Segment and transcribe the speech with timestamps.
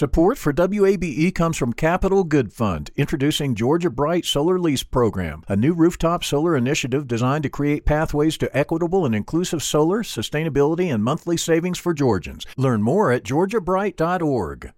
[0.00, 5.56] Support for WABE comes from Capital Good Fund, introducing Georgia Bright Solar Lease Program, a
[5.56, 11.04] new rooftop solar initiative designed to create pathways to equitable and inclusive solar, sustainability, and
[11.04, 12.46] monthly savings for Georgians.
[12.56, 14.72] Learn more at georgiabright.org.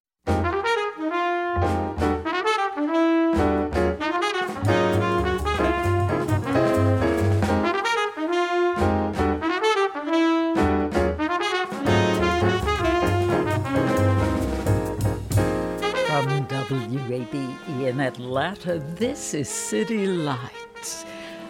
[18.03, 21.07] Atlanta, this is City Lights.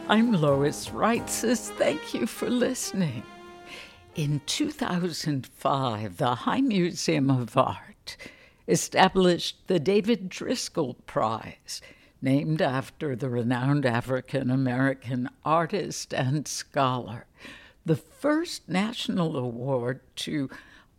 [0.07, 1.71] I'm Lois Reitzes.
[1.77, 3.23] Thank you for listening.
[4.17, 8.19] In 2005, the High Museum of Art
[8.69, 11.81] established the David Driskell Prize,
[12.21, 17.25] named after the renowned African American artist and scholar,
[17.87, 20.51] the first national award to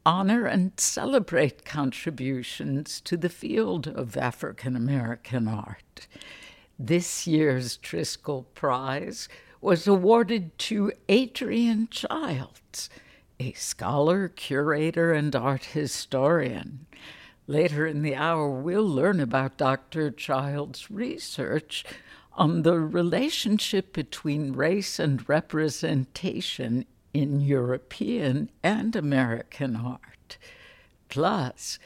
[0.05, 6.07] honor and celebrate contributions to the field of African American art.
[6.77, 9.29] This year's Driskell Prize
[9.61, 12.89] was awarded to Adrienne Childs,
[13.39, 16.85] a scholar, curator, and art historian.
[17.47, 20.11] Later in the hour, we'll learn about Dr.
[20.11, 21.85] Childs' research
[22.33, 30.37] on the relationship between race and representation in European and American art.
[31.09, 31.77] Plus,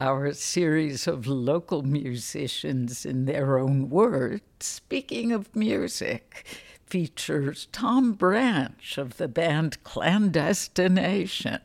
[0.00, 6.44] our series of local musicians in their own words, speaking of music,
[6.86, 11.60] features Tom Branch of the band Clandestination.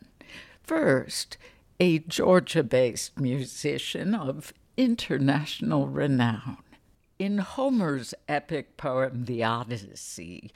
[0.63, 1.37] First,
[1.79, 6.57] a Georgia based musician of international renown.
[7.17, 10.51] In Homer's epic poem, The Odyssey,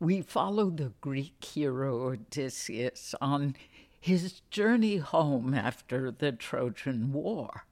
[0.00, 3.56] we follow the Greek hero Odysseus on
[4.00, 7.64] his journey home after the Trojan War.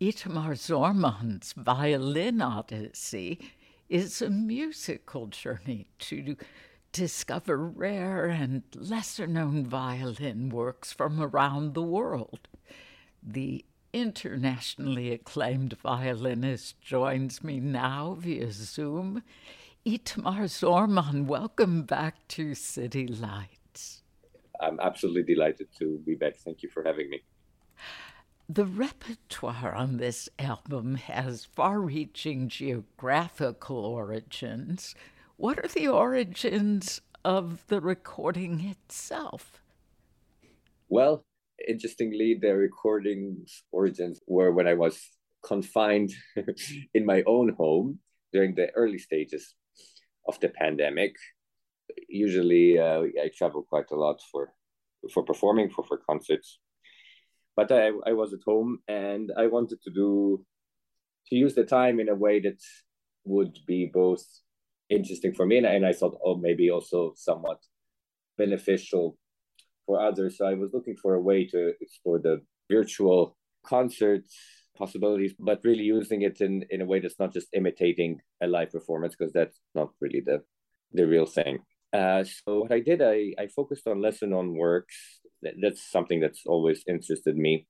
[0.00, 3.38] Itamar Zorman's Violin Odyssey
[3.88, 6.36] is a musical journey to
[6.92, 12.48] discover rare and lesser known violin works from around the world.
[13.22, 19.22] The internationally acclaimed violinist joins me now via Zoom.
[19.86, 24.02] Itamar Zorman, welcome back to City Lights.
[24.60, 26.38] I'm absolutely delighted to be back.
[26.38, 27.22] Thank you for having me.
[28.48, 34.96] The repertoire on this album has far reaching geographical origins.
[35.36, 39.62] What are the origins of the recording itself?
[40.88, 41.24] Well,
[41.68, 44.98] interestingly, the recording's origins were when I was
[45.44, 46.12] confined
[46.92, 48.00] in my own home
[48.32, 49.54] during the early stages
[50.28, 51.14] of the pandemic.
[52.08, 54.52] Usually, uh, I travel quite a lot for
[55.12, 56.58] for performing for for concerts,
[57.54, 60.44] but I I was at home and I wanted to do
[61.28, 62.60] to use the time in a way that
[63.24, 64.24] would be both
[64.88, 67.58] interesting for me and, and I thought oh maybe also somewhat
[68.38, 69.16] beneficial
[69.84, 70.38] for others.
[70.38, 74.24] So I was looking for a way to explore the virtual concert
[74.76, 78.70] possibilities, but really using it in, in a way that's not just imitating a live
[78.70, 80.42] performance, because that's not really the,
[80.92, 81.58] the real thing.
[81.92, 84.96] Uh, so what I did, I, I focused on lesser known works.
[85.62, 87.66] That's something that's always interested me.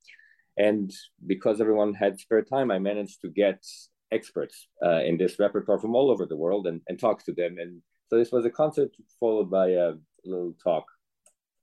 [0.56, 0.91] And
[1.27, 3.62] because everyone had spare time, I managed to get
[4.11, 7.56] experts uh, in this repertoire from all over the world and, and talk to them.
[7.59, 8.91] And so this was a concert
[9.21, 9.93] followed by a
[10.25, 10.84] little talk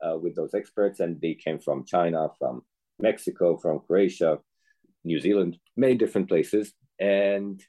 [0.06, 1.00] uh, with those experts.
[1.00, 2.62] And they came from China, from
[3.00, 4.38] Mexico, from Croatia,
[5.04, 6.74] New Zealand, many different places.
[7.00, 7.62] And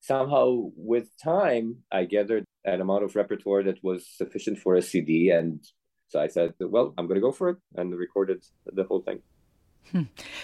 [0.00, 5.30] somehow, with time, I gathered an amount of repertoire that was sufficient for a CD.
[5.30, 5.64] And
[6.08, 9.20] so I said, well, I'm going to go for it and recorded the whole thing.
[9.92, 10.02] Hmm.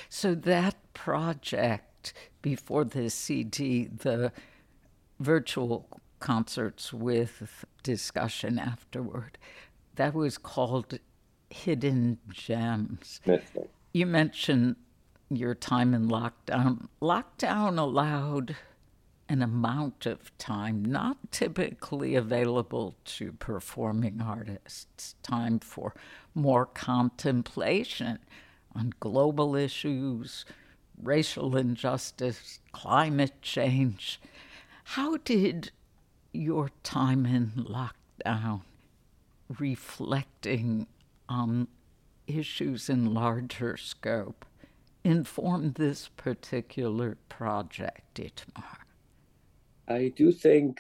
[0.08, 4.32] So that project before the CD, the
[5.20, 5.88] virtual
[6.20, 9.38] concerts with discussion afterward,
[9.96, 10.98] that was called
[11.50, 13.20] Hidden Gems.
[13.92, 14.76] You mentioned
[15.30, 18.56] your time in lockdown, lockdown allowed
[19.28, 25.94] an amount of time not typically available to performing artists, time for
[26.34, 28.18] more contemplation
[28.74, 30.44] on global issues,
[31.02, 34.20] racial injustice, climate change.
[34.84, 35.72] How did
[36.32, 38.60] your time in lockdown
[39.58, 40.86] reflecting
[41.28, 41.68] on
[42.26, 44.44] issues in larger scope
[45.06, 48.78] informed this particular project, Itamar?
[49.88, 50.78] I do think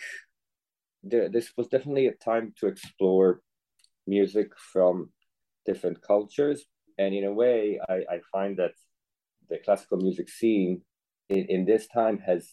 [1.04, 3.40] there, this was definitely a time to explore
[4.04, 5.10] music from
[5.64, 6.64] different cultures.
[6.98, 8.72] And in a way, I, I find that
[9.48, 10.82] the classical music scene
[11.28, 12.52] in, in this time has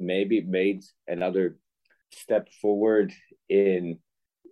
[0.00, 1.56] maybe made another
[2.10, 3.12] step forward
[3.48, 4.00] in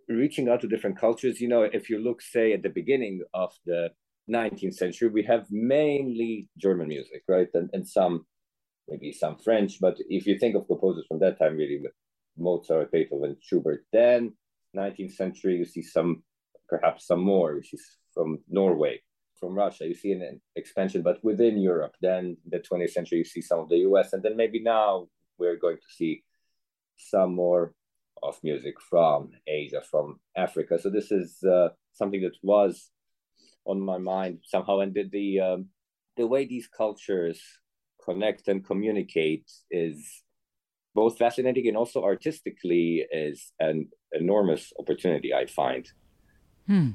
[0.09, 1.41] reaching out to different cultures.
[1.41, 3.91] You know, if you look, say, at the beginning of the
[4.31, 7.49] 19th century, we have mainly German music, right?
[7.55, 8.27] And, and some,
[8.89, 9.79] maybe some French.
[9.81, 11.81] But if you think of composers from that time, really,
[12.39, 14.33] Mozart, Beethoven, Schubert, then
[14.77, 16.23] 19th century, you see some,
[16.69, 17.85] perhaps some more, which is
[18.15, 19.01] from Norway,
[19.39, 19.87] from Russia.
[19.87, 21.95] You see an expansion, but within Europe.
[22.01, 24.13] Then the 20th century, you see some of the US.
[24.13, 26.23] And then maybe now we're going to see
[26.97, 27.75] some more
[28.23, 30.79] of music from Asia, from Africa.
[30.79, 32.91] So this is uh, something that was
[33.65, 35.67] on my mind somehow, and the the, um,
[36.17, 37.41] the way these cultures
[38.05, 40.23] connect and communicate is
[40.95, 45.33] both fascinating and also artistically is an enormous opportunity.
[45.35, 45.89] I find.
[46.67, 46.91] Hmm.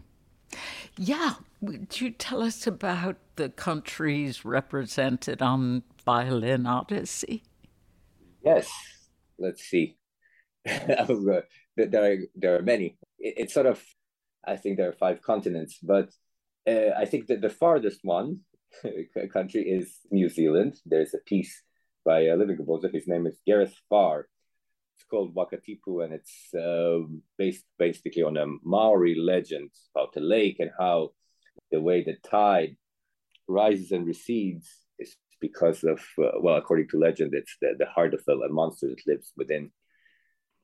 [0.97, 7.43] Yeah, would you tell us about the countries represented on Violin Odyssey?
[8.43, 8.69] Yes.
[9.37, 9.97] Let's see.
[11.77, 12.97] There are there are many.
[13.19, 13.83] It's sort of,
[14.47, 16.09] I think there are five continents, but
[16.67, 18.41] uh, I think that the farthest one
[19.33, 20.75] country is New Zealand.
[20.85, 21.63] There's a piece
[22.05, 22.89] by a living composer.
[22.89, 24.27] His name is Gareth Farr.
[24.97, 27.05] It's called Wakatipu, and it's uh,
[27.37, 31.11] based basically on a Maori legend about the lake and how
[31.71, 32.77] the way the tide
[33.47, 38.13] rises and recedes is because of uh, well, according to legend, it's the, the heart
[38.13, 39.71] of a, monster that lives within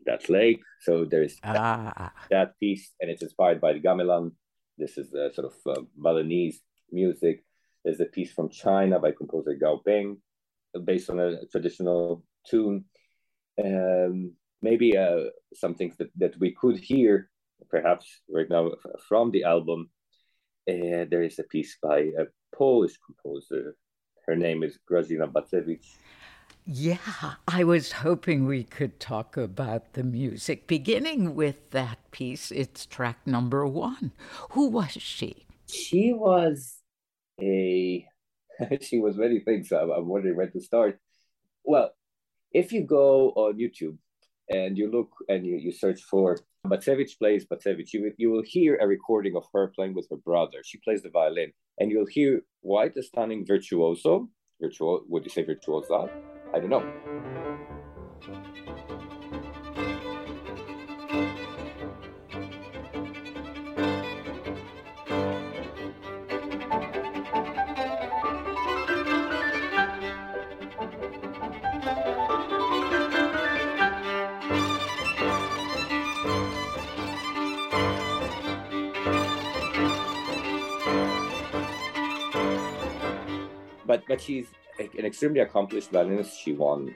[0.06, 0.62] that lake.
[0.82, 1.92] So there's ah.
[1.98, 4.32] that, that, piece, and it's inspired by the gamelan.
[4.82, 6.60] This is the sort of uh, Balinese
[6.92, 7.44] music.
[7.84, 10.18] There's a piece from China by composer Gao Beng,
[10.84, 12.86] based on a, traditional tune.
[13.64, 14.34] Um,
[14.64, 17.30] maybe uh, some things that, that we could hear,
[17.70, 18.72] perhaps right now
[19.08, 19.92] from the album.
[20.68, 22.26] Uh, there is a piece by a
[22.56, 23.76] Polish composer.
[24.26, 25.98] Her name is Grażyna Bacewicz.
[26.74, 32.50] Yeah, I was hoping we could talk about the music, beginning with that piece.
[32.50, 34.14] It's track number one.
[34.52, 35.48] Who was she?
[35.70, 36.78] She was
[37.42, 38.08] a.
[38.82, 39.70] she was many things.
[39.74, 40.98] I'm, I'm wondering where to start.
[41.66, 41.92] Well,
[42.54, 43.98] if you go on YouTube
[44.48, 48.78] and you look and you, you search for Bacewicz plays Bacewicz, you, you will hear
[48.78, 50.60] a recording of her playing with her brother.
[50.64, 54.30] She plays the violin, and you'll hear quite a stunning virtuoso.
[54.64, 56.08] Virtuo, would you say virtuosa?
[56.54, 56.84] I don't know.
[83.92, 84.48] but but she's
[84.98, 86.40] an extremely accomplished violinist.
[86.40, 86.94] She won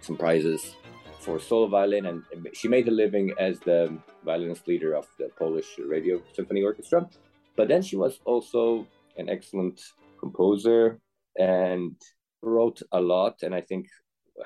[0.00, 0.76] some prizes
[1.20, 2.22] for solo violin, and
[2.52, 7.08] she made a living as the violinist leader of the Polish Radio Symphony Orchestra.
[7.56, 8.86] But then she was also
[9.16, 9.80] an excellent
[10.18, 10.98] composer
[11.38, 11.94] and
[12.42, 13.42] wrote a lot.
[13.42, 13.86] And I think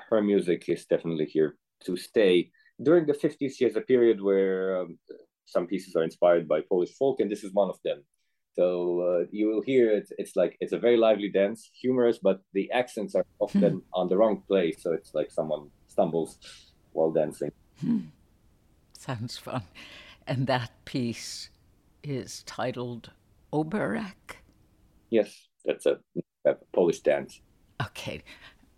[0.09, 1.55] her music is definitely here
[1.85, 2.51] to stay.
[2.81, 4.99] During the 50s, she has a period where um,
[5.45, 8.03] some pieces are inspired by Polish folk, and this is one of them.
[8.57, 10.09] So uh, you will hear it.
[10.17, 13.79] It's like it's a very lively dance, humorous, but the accents are often hmm.
[13.93, 14.81] on the wrong place.
[14.81, 16.39] So it's like someone stumbles
[16.93, 17.51] while dancing.
[17.81, 18.09] Hmm.
[18.97, 19.63] Sounds fun.
[20.25, 21.49] And that piece
[22.03, 23.11] is titled
[23.53, 24.41] Oberek.
[25.09, 25.99] Yes, that's a,
[26.45, 27.41] a Polish dance.
[27.81, 28.23] Okay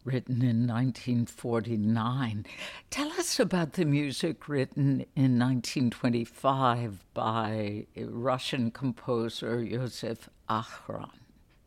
[0.06, 2.46] written in 1949.
[2.90, 11.12] Tell us about the music written in 1925 by Russian composer Joseph Achron.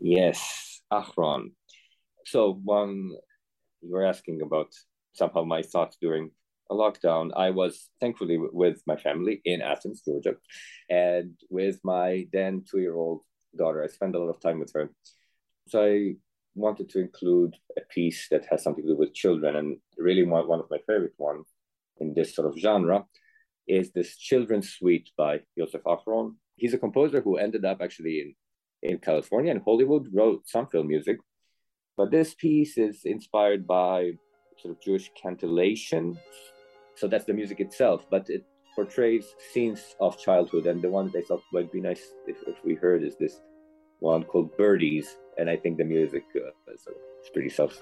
[0.01, 1.53] Yes, Achron.
[2.27, 3.11] So, one,
[3.81, 4.69] you were asking about
[5.13, 6.31] somehow my thoughts during
[6.71, 7.31] a lockdown.
[7.37, 10.35] I was thankfully with my family in Athens, Georgia,
[10.89, 13.21] and with my then two year old
[13.57, 13.83] daughter.
[13.83, 14.91] I spent a lot of time with her.
[15.69, 16.15] So I
[16.55, 19.57] wanted to include a piece that has something to do with children.
[19.57, 21.47] And really, one, one of my favorite ones
[21.99, 23.05] in this sort of genre
[23.67, 26.35] is this children's suite by Joseph Achron.
[26.57, 30.89] He's a composer who ended up actually in, in California and Hollywood, wrote some film
[30.89, 31.19] music.
[31.97, 34.13] But this piece is inspired by
[34.59, 36.19] sort of Jewish cantillation.
[36.97, 38.45] so that's the music itself, but it
[38.75, 40.67] portrays scenes of childhood.
[40.67, 43.41] And the one that I thought would be nice if, if we heard is this
[44.03, 45.17] one called Birdies.
[45.39, 46.87] And I think the music uh, is,
[47.33, 47.73] pretty self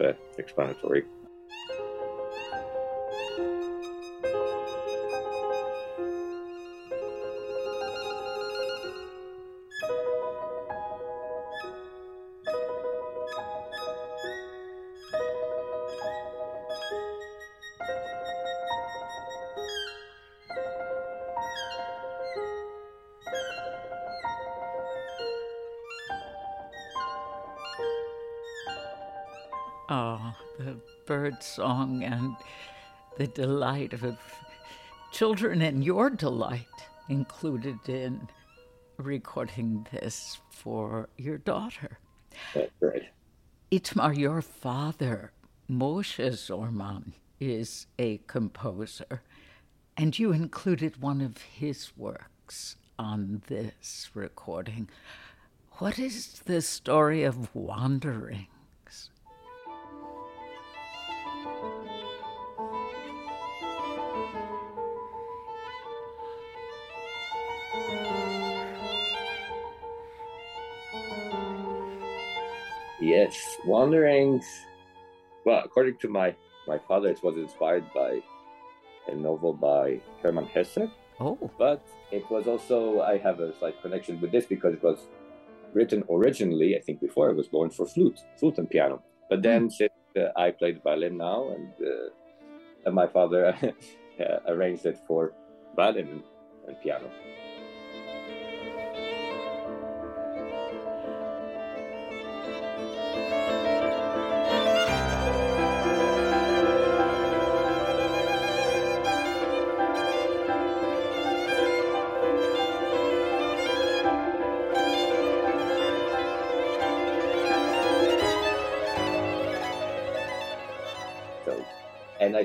[31.40, 32.36] bird song and
[33.16, 34.18] the delight of
[35.10, 36.66] children and your delight
[37.08, 38.28] included in
[38.98, 41.98] recording this for your daughter.
[42.54, 43.08] That's right.
[43.72, 45.32] Itamar, your father,
[45.70, 49.22] Moshe Zorman, is a composer,
[49.96, 54.90] and you included one of his works on this recording.
[55.78, 58.48] What is the story of wandering?
[73.10, 74.46] Yes, Wanderings.
[75.44, 76.32] Well, according to my
[76.68, 78.20] my father, it was inspired by
[79.08, 80.86] a novel by Hermann Hesse.
[81.18, 85.08] Oh, but it was also I have a slight connection with this because it was
[85.72, 89.02] written originally, I think, before I was born for flute, flute and piano.
[89.28, 89.72] But then, mm.
[89.72, 92.10] since uh, I played violin now, and, uh,
[92.86, 93.42] and my father
[94.46, 95.32] arranged it for
[95.74, 96.22] violin
[96.68, 97.10] and piano.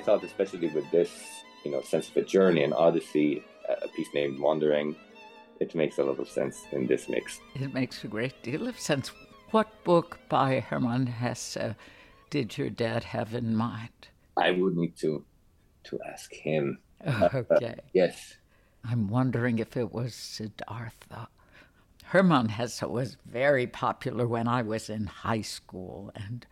[0.05, 1.11] Thought, especially with this,
[1.63, 4.95] you know, sense of a journey and odyssey, a piece named Wandering,
[5.59, 7.39] it makes a lot of sense in this mix.
[7.55, 9.11] It makes a great deal of sense.
[9.51, 11.75] What book by Hermann Hesse
[12.29, 14.09] did your dad have in mind?
[14.37, 15.25] I would need to
[15.85, 16.79] to ask him.
[17.07, 17.67] Okay.
[17.67, 18.37] Uh, yes.
[18.83, 21.27] I'm wondering if it was Siddhartha.
[22.05, 26.45] Hermann Hesse was very popular when I was in high school, and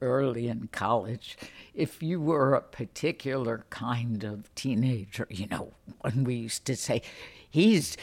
[0.00, 1.36] early in college,
[1.74, 7.02] if you were a particular kind of teenager, you know, when we used to say,
[7.48, 7.96] he's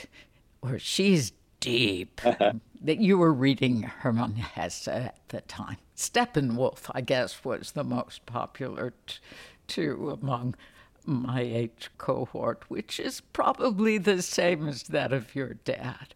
[0.62, 2.22] or she's deep,
[2.82, 5.78] that you were reading Hermann Hesse at the time.
[5.96, 9.16] Steppenwolf, I guess, was the most popular t-
[9.68, 10.56] too among
[11.06, 16.16] my age cohort, which is probably the same as that of your dad.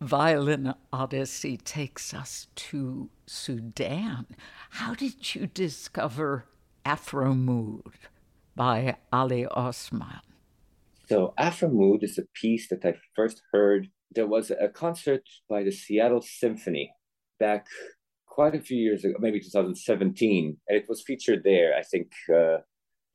[0.00, 4.26] Violin Odyssey takes us to Sudan.
[4.70, 6.44] How did you discover
[6.84, 7.94] Afro Mood
[8.54, 10.20] by Ali Osman?
[11.08, 13.88] So, Afro Mood is a piece that I first heard.
[14.14, 16.92] There was a concert by the Seattle Symphony
[17.40, 17.66] back
[18.26, 21.74] quite a few years ago, maybe 2017, and it was featured there.
[21.74, 22.58] I think uh,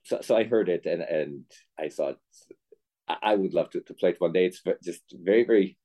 [0.03, 0.35] so, so.
[0.35, 1.45] I heard it and, and
[1.79, 2.17] I thought
[3.07, 4.45] I would love to, to play it one day.
[4.45, 5.77] It's just very, very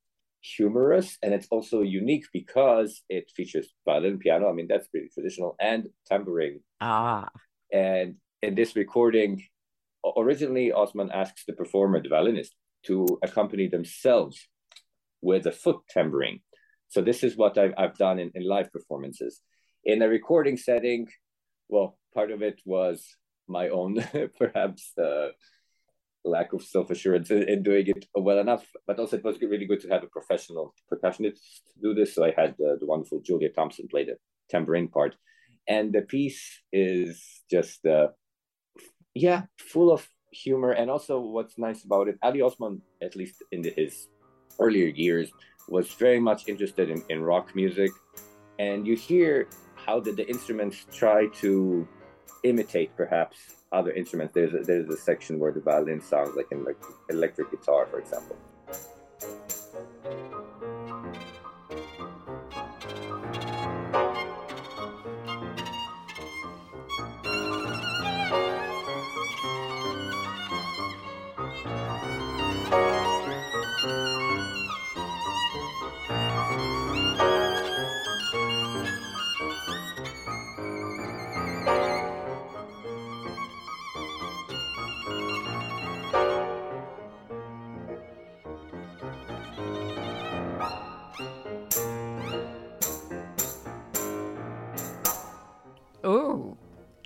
[0.43, 5.55] humorous and it's also unique because it features violin piano i mean that's pretty traditional
[5.61, 6.61] and tambourine.
[6.81, 7.29] Ah.
[7.73, 9.43] And in this recording
[10.17, 12.55] originally osman asks the performer the violinist
[12.87, 14.49] to accompany themselves
[15.21, 16.41] with a foot tambourine.
[16.89, 19.41] So this is what i've, I've done in, in live performances.
[19.85, 21.07] In a recording setting
[21.69, 23.07] well part of it was
[23.49, 24.05] my own
[24.39, 25.29] perhaps uh,
[26.25, 28.65] lack of self assurance in, in, doing it well enough.
[28.87, 31.39] But also, it was really good to have a professional percussionist
[31.83, 32.15] do this.
[32.15, 34.17] So I had uh, the wonderful Julia Thompson play the
[34.49, 35.17] tambourine part,
[35.69, 38.09] and the piece is just uh,
[39.15, 40.73] yeah, full of humor.
[40.73, 44.09] And also, what's nice about it, Ali Osman, at least in the, his
[44.59, 45.31] earlier years,
[45.69, 47.91] was very much interested in, in rock music,
[48.59, 51.87] and you hear how did the instruments try to
[52.43, 53.37] imitate perhaps
[53.73, 54.35] other instruments.
[54.35, 56.67] There's a, there's a section where the violin sounds like an
[57.09, 58.37] electric guitar, for example.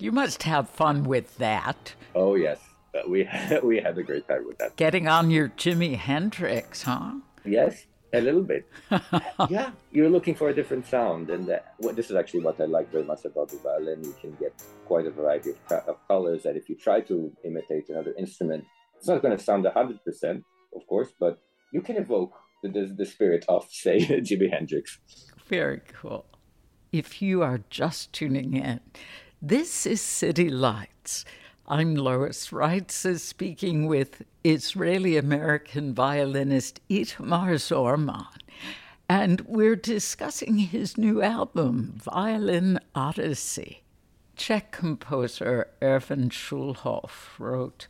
[0.07, 1.95] You must have fun with that.
[2.15, 2.61] Oh yes,
[2.95, 3.29] uh, we
[3.65, 4.77] we had a great time with that.
[4.77, 7.15] Getting on your Jimi Hendrix, huh?
[7.45, 8.69] Yes, a little bit.
[9.51, 12.67] yeah, you're looking for a different sound, and uh, well, this is actually what I
[12.67, 14.05] like very much about the violin.
[14.05, 14.53] You can get
[14.85, 18.65] quite a variety of, of colors, and if you try to imitate another instrument,
[18.97, 20.45] it's not going to sound hundred percent,
[20.77, 21.41] of course, but
[21.73, 22.33] you can evoke
[22.63, 25.01] the, the, the spirit of, say, Jimi Hendrix.
[25.49, 26.27] Very cool.
[26.93, 28.79] If you are just tuning in,
[29.43, 31.25] this is City Lights.
[31.67, 38.27] I'm Lois Reitzes uh, speaking with Israeli American violinist Itamar Zorman,
[39.09, 43.83] and we're discussing his new album, Violin Odyssey.
[44.37, 47.89] Czech composer Erwin Schulhoff wrote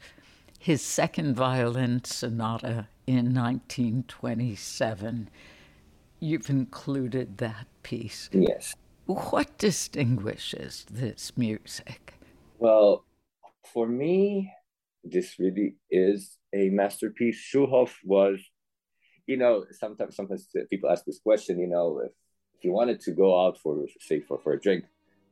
[0.58, 5.30] his second violin sonata in 1927.
[6.18, 8.28] You've included that piece.
[8.32, 8.74] Yes.
[9.06, 12.14] What distinguishes this music?
[12.58, 13.04] Well,
[13.72, 14.52] for me,
[15.04, 17.38] this really is a masterpiece.
[17.38, 18.40] Schulhoff was,
[19.28, 22.10] you know, sometimes sometimes people ask this question, you know, if,
[22.58, 24.84] if you wanted to go out for say for, for a drink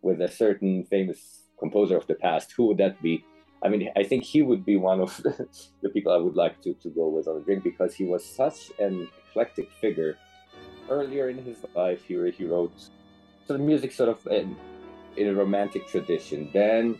[0.03, 3.25] with a certain famous composer of the past, who would that be?
[3.65, 5.17] I mean, I think he would be one of
[5.83, 8.25] the people I would like to, to go with on a drink because he was
[8.25, 10.17] such an eclectic figure.
[10.89, 12.91] Earlier in his life, he, he wrote
[13.47, 14.57] sort the music sort of in,
[15.17, 16.51] in a romantic tradition.
[16.53, 16.99] Then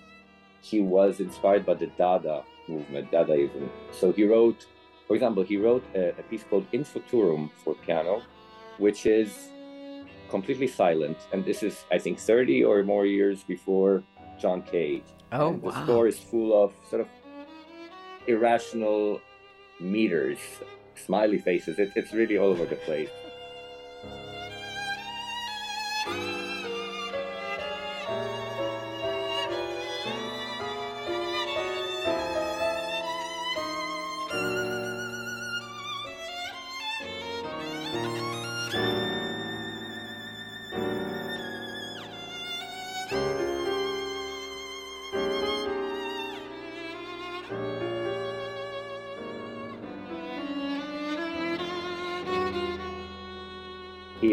[0.61, 3.69] he was inspired by the Dada movement, Dadaism.
[3.93, 4.67] So he wrote,
[5.07, 8.23] for example, he wrote a, a piece called In Futurum for piano,
[8.79, 9.49] which is
[10.31, 11.19] completely silent.
[11.33, 14.03] And this is, I think, 30 or more years before
[14.39, 15.05] John Cage.
[15.33, 15.71] Oh, and wow.
[15.71, 17.09] The score is full of sort of
[18.27, 19.21] irrational
[19.81, 20.39] meters,
[20.95, 21.79] smiley faces.
[21.79, 23.11] It, it's really all over the place.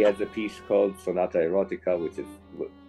[0.02, 2.28] Has a piece called Sonata Erotica, which is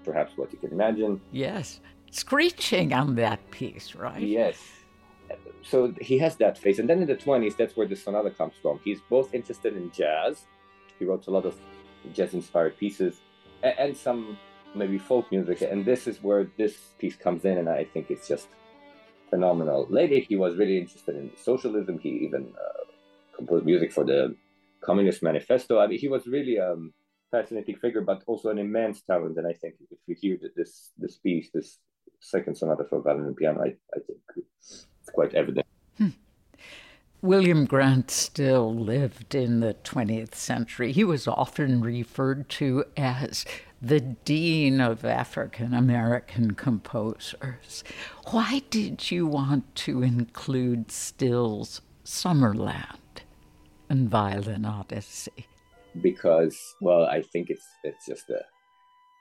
[0.05, 1.20] perhaps what you can imagine.
[1.31, 1.81] Yes.
[2.11, 4.22] Screeching on that piece, right?
[4.22, 4.59] Yes.
[5.62, 6.79] So he has that face.
[6.79, 8.81] And then in the 20s, that's where the sonata comes from.
[8.85, 10.46] He's both interested in jazz.
[10.98, 11.57] He wrote a lot of
[12.12, 13.20] jazz inspired pieces
[13.62, 14.37] and, and some
[14.75, 15.62] maybe folk music.
[15.62, 17.59] And this is where this piece comes in.
[17.59, 18.48] And I think it's just
[19.31, 19.87] phenomenal.
[19.88, 21.98] Later, he was really interested in socialism.
[21.98, 22.85] He even uh,
[23.37, 24.37] composed music for the
[24.83, 25.79] Communist Manifesto.
[25.79, 26.92] I mean, he was really um,
[27.32, 29.36] fascinating figure, but also an immense talent.
[29.38, 31.78] And I think if you hear this this piece, this
[32.20, 35.66] second sonata for violin and piano, I, I think it's quite evident.
[35.98, 36.10] Hmm.
[37.20, 40.92] William Grant Still lived in the 20th century.
[40.92, 43.44] He was often referred to as
[43.80, 47.82] the dean of African American composers.
[48.30, 52.98] Why did you want to include Still's Summerland?
[53.92, 55.46] and Violin Odyssey?
[56.00, 58.42] Because, well, I think it's it's just the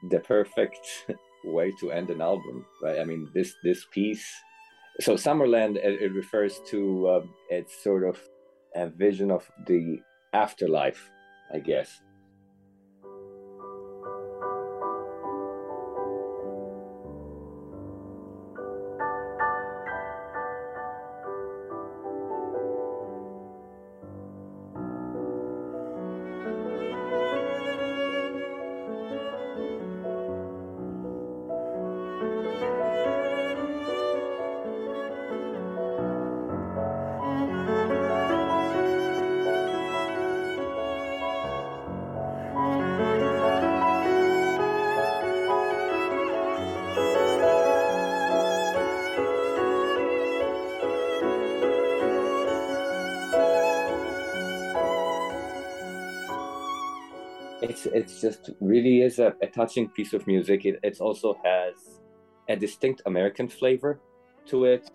[0.10, 0.80] the perfect
[1.44, 3.00] way to end an album, right?
[3.00, 4.26] I mean, this this piece.
[5.00, 8.22] So Summerland it, it refers to uh, it's sort of
[8.76, 10.00] a vision of the
[10.34, 11.10] afterlife,
[11.54, 12.02] I guess.
[57.94, 60.66] It's just really is a, a touching piece of music.
[60.66, 62.00] It, it also has
[62.50, 64.00] a distinct American flavor
[64.48, 64.90] to it.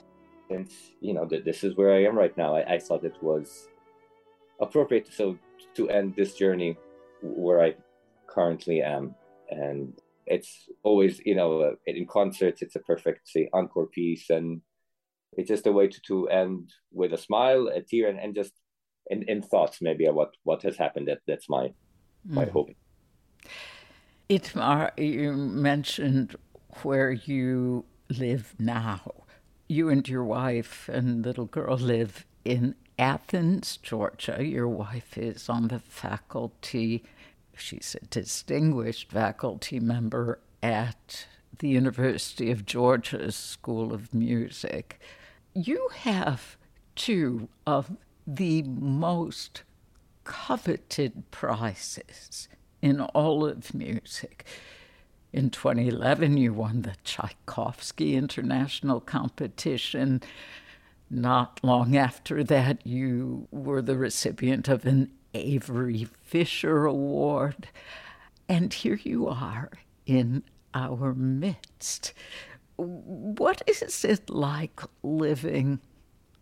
[0.50, 2.56] And you know, that this is where I am right now.
[2.56, 3.68] I, I thought it was
[4.60, 5.38] appropriate so
[5.74, 6.76] to end this journey
[7.22, 7.74] where I
[8.26, 9.14] currently am.
[9.50, 9.94] And
[10.26, 14.30] it's always, you know, uh, in concerts, it's a perfect, say, encore piece.
[14.30, 14.60] And
[15.32, 18.52] it's just a way to, to end with a smile, a tear, and, and just
[19.08, 21.08] in, in thoughts maybe what, what has happened.
[21.08, 21.72] That, that's my
[22.28, 22.50] my mm.
[22.50, 22.70] hope.
[24.28, 26.36] Itamar, you mentioned
[26.82, 29.00] where you live now.
[29.68, 34.44] You and your wife and little girl live in Athens, Georgia.
[34.44, 37.04] Your wife is on the faculty,
[37.56, 41.26] she's a distinguished faculty member at
[41.58, 45.00] the University of Georgia's School of Music.
[45.54, 46.56] You have
[46.94, 47.96] two of
[48.26, 49.62] the most
[50.24, 52.48] coveted prizes
[52.86, 54.46] in all of music.
[55.32, 60.22] In 2011, you won the Tchaikovsky International Competition.
[61.10, 67.68] Not long after that, you were the recipient of an Avery Fisher Award.
[68.48, 69.70] And here you are
[70.06, 72.12] in our midst.
[72.76, 75.80] What is it like living,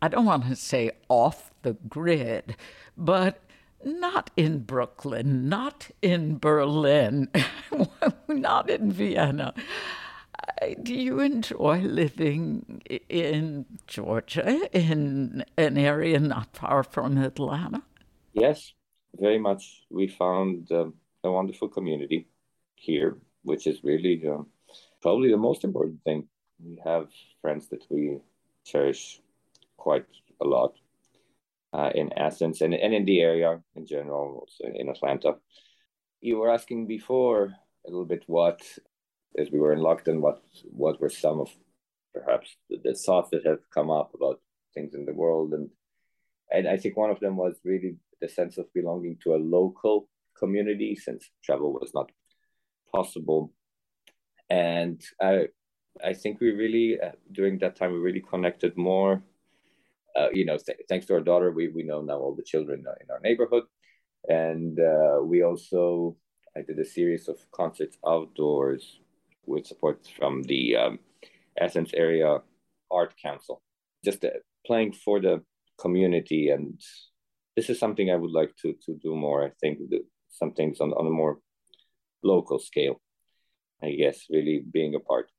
[0.02, 2.57] I don't want to say off the grid,
[2.98, 3.40] but
[3.85, 7.29] not in Brooklyn, not in Berlin,
[8.29, 9.55] not in Vienna.
[10.83, 17.83] Do you enjoy living in Georgia, in an area not far from Atlanta?
[18.33, 18.73] Yes,
[19.14, 19.85] very much.
[19.90, 22.29] We found um, a wonderful community
[22.75, 24.42] here, which is really uh,
[25.03, 26.29] probably the most important thing.
[26.64, 27.09] We have
[27.40, 28.18] friends that we
[28.64, 29.20] cherish
[29.77, 30.07] quite
[30.40, 30.75] a lot
[31.74, 35.34] uh, in Athens, and, and in the area in general, also in Atlanta.
[36.20, 37.52] You were asking before
[37.87, 38.62] a little bit what,
[39.37, 41.50] as we were in lockdown, what what were some of
[42.14, 44.40] perhaps the, the thoughts that have come up about
[44.72, 45.68] things in the world, and
[46.52, 50.08] and I think one of them was really the sense of belonging to a local
[50.38, 52.12] community since travel was not
[52.94, 53.52] possible,
[54.48, 55.48] and I
[56.04, 59.24] I think we really uh, during that time we really connected more
[60.16, 62.85] uh, you know, th- thanks to our daughter, we, we know now all the children
[63.00, 63.64] in our neighborhood.
[64.29, 66.16] And uh, we also,
[66.57, 69.00] I did a series of concerts outdoors
[69.46, 70.98] with support from the um,
[71.61, 72.38] Athens Area
[72.90, 73.62] Art Council,
[74.05, 74.31] just uh,
[74.66, 75.42] playing for the
[75.79, 76.50] community.
[76.50, 76.81] And
[77.57, 79.44] this is something I would like to, to do more.
[79.44, 79.79] I think
[80.31, 81.38] some things on, on a more
[82.22, 83.00] local scale,
[83.83, 85.31] I guess, really being a part.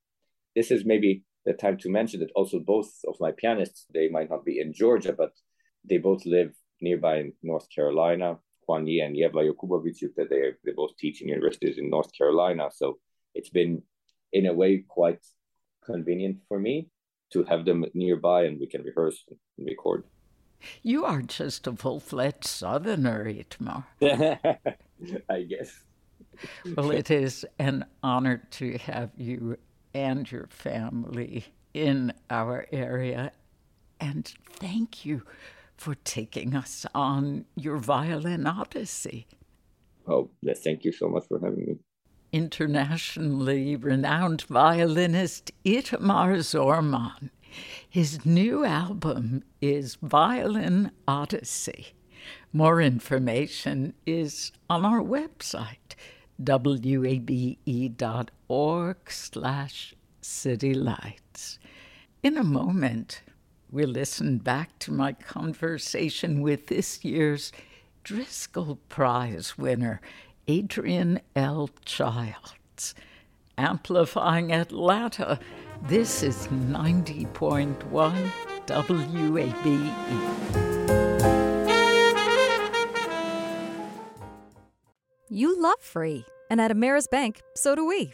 [0.55, 4.29] This is maybe the time to mention that also both of my pianists, they might
[4.29, 5.31] not be in Georgia, but
[5.87, 8.37] they both live nearby in North Carolina.
[8.65, 12.69] Kwan Yi and Yeva Yokubovic, that they they both teach in universities in North Carolina.
[12.73, 12.97] So
[13.35, 13.83] it's been,
[14.33, 15.19] in a way, quite
[15.85, 16.89] convenient for me
[17.31, 20.03] to have them nearby and we can rehearse and record.
[20.81, 23.85] You are just a full fledged Southerner, Itamar.
[25.29, 25.79] I guess.
[26.75, 29.57] well, it is an honor to have you
[29.95, 33.31] and your family in our area.
[33.99, 35.23] And thank you
[35.77, 39.25] for taking us on your violin odyssey.
[40.05, 40.29] Oh,
[40.63, 41.75] thank you so much for having me.
[42.33, 47.29] Internationally renowned violinist Itamar Zorman.
[47.89, 51.93] His new album is Violin Odyssey.
[52.51, 55.95] More information is on our website,
[56.37, 57.55] wabe.org
[58.49, 61.59] slash city lights.
[62.23, 63.21] In a moment,
[63.71, 67.51] we'll listen back to my conversation with this year's
[68.03, 70.01] Driskell Prize winner,
[70.49, 71.69] Adrienne L.
[71.85, 72.95] Childs.
[73.57, 75.39] Amplifying Atlanta,
[75.81, 78.31] this is 90.1
[78.67, 79.91] WABE.
[85.29, 86.25] You love free.
[86.49, 88.13] And at Ameris Bank, so do we.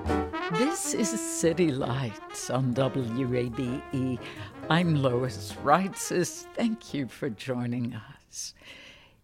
[0.51, 4.19] This is City Lights on WABE.
[4.69, 6.45] I'm Lois Reitzes.
[6.55, 8.53] Thank you for joining us.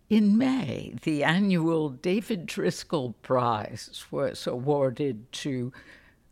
[0.09, 5.73] In May, the annual David Driskell Prize was awarded to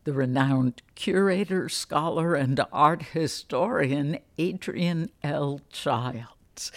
[0.05, 5.59] the renowned curator, scholar, and art historian Adrienne L.
[5.73, 6.71] Childs.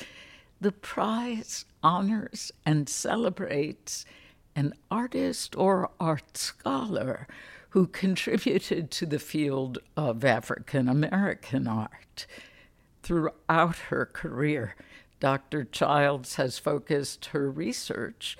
[0.60, 4.04] The prize honors and celebrates
[4.56, 7.28] an artist or art scholar
[7.70, 12.26] who contributed to the field of African American art.
[13.02, 14.74] Throughout her career,
[15.20, 15.64] Dr.
[15.64, 18.36] Childs has focused her research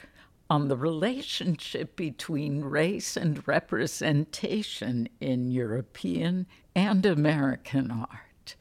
[0.51, 8.57] on the relationship between race and representation in European and American art.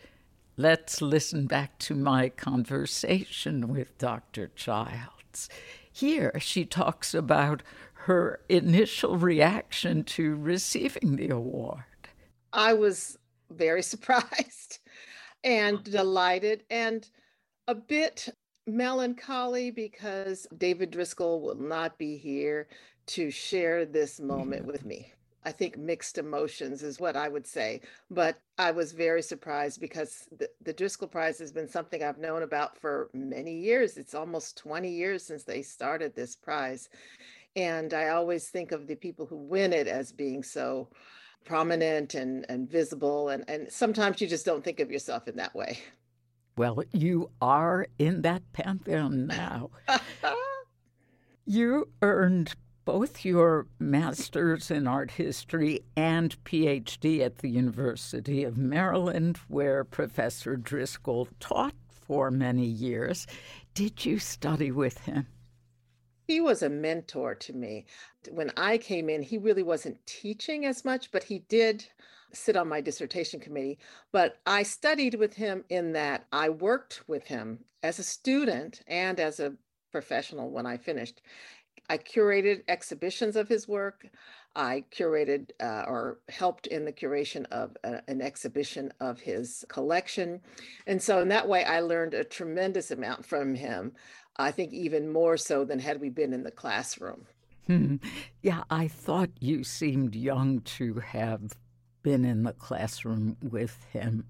[0.58, 4.50] Let's listen back to my conversation with Dr.
[4.56, 5.50] Childs.
[5.92, 7.64] Here she talks about
[8.08, 11.84] her initial reaction to receiving the award.
[12.54, 13.18] I was
[13.52, 14.80] very surprised
[15.44, 17.06] and delighted and
[17.68, 18.30] a bit
[18.66, 22.70] melancholy because David Driskell will not be here
[23.08, 24.68] to share this moment mm.
[24.68, 25.12] with me.
[25.44, 27.82] I think mixed emotions is what I would say.
[28.10, 32.44] But I was very surprised because the, the, Driskell Prize has been something I've known
[32.44, 33.96] about for many years.
[33.96, 36.90] It's almost 20 years since they started this prize.
[37.58, 40.90] And I always think of the people who win it as being so
[41.44, 43.30] prominent and, and visible.
[43.30, 45.80] And, and sometimes you just don't think of yourself in that way.
[46.56, 49.72] Well, you are in that pantheon now.
[51.46, 52.54] you earned
[52.86, 60.58] both your master's in art history and PhD at the University of Maryland, where Professor
[60.58, 63.26] Driskell taught for many years.
[63.74, 65.26] Did you study with him?
[66.28, 67.86] He was a mentor to me.
[68.30, 71.86] When I came in, he really wasn't teaching as much, but he did
[72.34, 73.80] sit on my dissertation committee,
[74.12, 79.20] but I studied with him in that I worked with him as a student and
[79.20, 79.54] as a
[79.94, 81.22] professional when I finished.
[81.90, 84.06] I curated exhibitions of his work.
[84.58, 90.42] I curated uh, or helped in the curation of a, an exhibition of his collection.
[90.86, 93.94] And so, in that way, I learned a tremendous amount from him.
[94.40, 97.26] I think even more so than had we been in the classroom.
[97.66, 97.96] Hmm.
[98.42, 101.58] Yeah, I thought you seemed young to have
[102.04, 104.26] been in the classroom with him.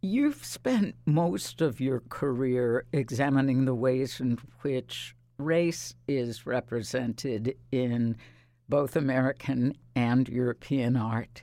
[0.00, 8.16] You've spent most of your career examining the ways in which race is represented in
[8.68, 11.42] both American and European art.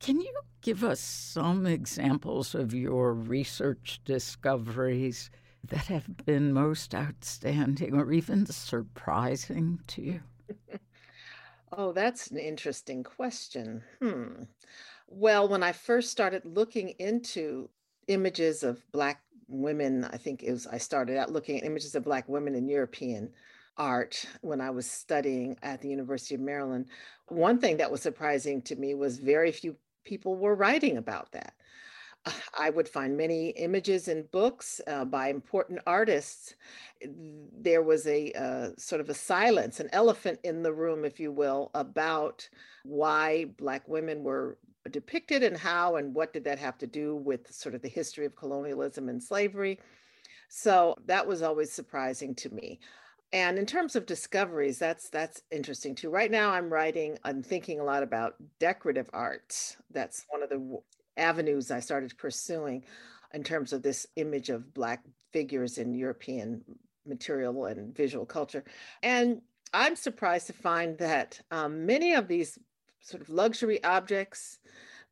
[0.00, 5.30] Can you give us some examples of your research discoveries
[5.68, 10.20] that have been most outstanding or even surprising to you?
[11.76, 13.82] Oh, that's an interesting question.
[14.00, 14.44] Hmm.
[15.08, 17.68] Well, when I first started looking into
[18.06, 22.04] images of Black women, I think it was, I started out looking at images of
[22.04, 23.32] Black women in European
[23.76, 26.86] art when I was studying at the University of Maryland.
[27.26, 31.54] One thing that was surprising to me was very few people were writing about that.
[32.58, 36.54] I would find many images in books uh, by important artists.
[37.02, 41.32] There was a uh, sort of a silence, an elephant in the room, if you
[41.32, 42.48] will, about
[42.84, 44.58] why Black women were
[44.90, 48.26] depicted and how and what did that have to do with sort of the history
[48.26, 49.78] of colonialism and slavery.
[50.48, 52.80] So that was always surprising to me.
[53.32, 56.08] And in terms of discoveries, that's that's interesting too.
[56.08, 57.18] Right now, I'm writing.
[57.24, 59.76] I'm thinking a lot about decorative arts.
[59.90, 60.78] That's one of the
[61.16, 62.84] avenues I started pursuing
[63.32, 66.62] in terms of this image of Black figures in European
[67.06, 68.64] material and visual culture.
[69.02, 72.58] And I'm surprised to find that um, many of these
[73.00, 74.58] sort of luxury objects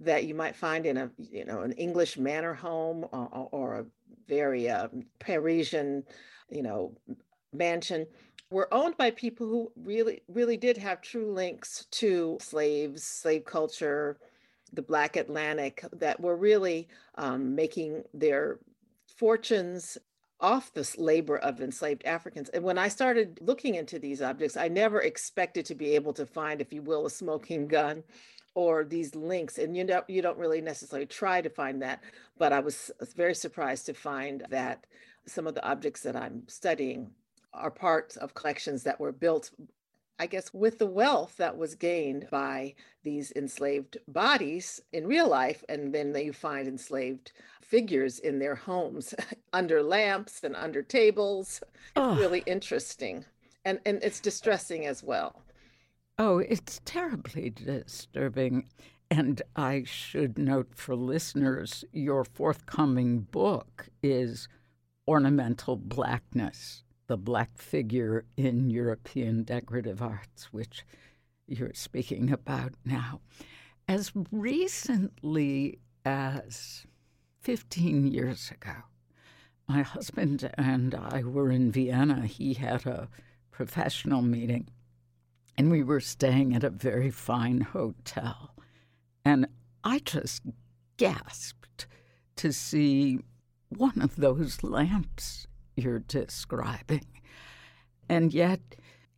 [0.01, 3.87] that you might find in a you know an English manor home or, or a
[4.29, 4.89] very uh,
[5.19, 6.05] Parisian
[6.51, 6.97] you know
[7.53, 8.07] mansion
[8.51, 14.19] were owned by people who really really did have true links to slaves slave culture
[14.73, 18.59] the Black Atlantic that were really um, making their
[19.17, 19.99] fortunes
[20.41, 22.49] off the labor of enslaved Africans.
[22.49, 26.27] And when I started looking into these objects, I never expected to be able to
[26.27, 28.03] find, if you will, a smoking gun
[28.55, 29.59] or these links.
[29.59, 32.03] And you know, you don't really necessarily try to find that,
[32.39, 34.85] but I was very surprised to find that
[35.27, 37.13] some of the objects that I'm studying
[37.55, 39.51] are parts of collections that were built
[40.23, 45.65] I guess, with the wealth that was gained by these enslaved bodies in real life.
[45.69, 49.17] And then you find enslaved figures in their homes
[49.53, 51.61] under lamps and under tables.
[51.97, 52.15] Oh.
[52.15, 53.25] Really interesting.
[53.65, 55.43] And, and it's distressing as well.
[56.21, 58.69] Oh, it's terribly disturbing.
[59.11, 64.47] And I should note for listeners your forthcoming book is
[65.09, 70.83] Ornamental Blackness the black figure in European decorative arts, which
[71.47, 73.21] you're speaking about now.
[73.87, 76.87] As recently as
[77.43, 78.77] 15 years ago,
[79.69, 82.25] my husband and I were in Vienna.
[82.25, 83.11] He had a
[83.51, 84.69] professional meeting,
[85.59, 88.55] and we were staying at a very fine hotel.
[89.23, 89.49] And
[89.85, 90.41] I just
[90.97, 91.87] gasped
[92.37, 93.19] to see
[93.69, 97.07] one of those lamps you're describing.
[98.09, 98.61] And yet,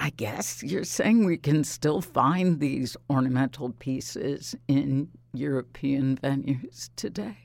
[0.01, 7.37] I guess you're saying we can still find these ornamental pieces in European venues today.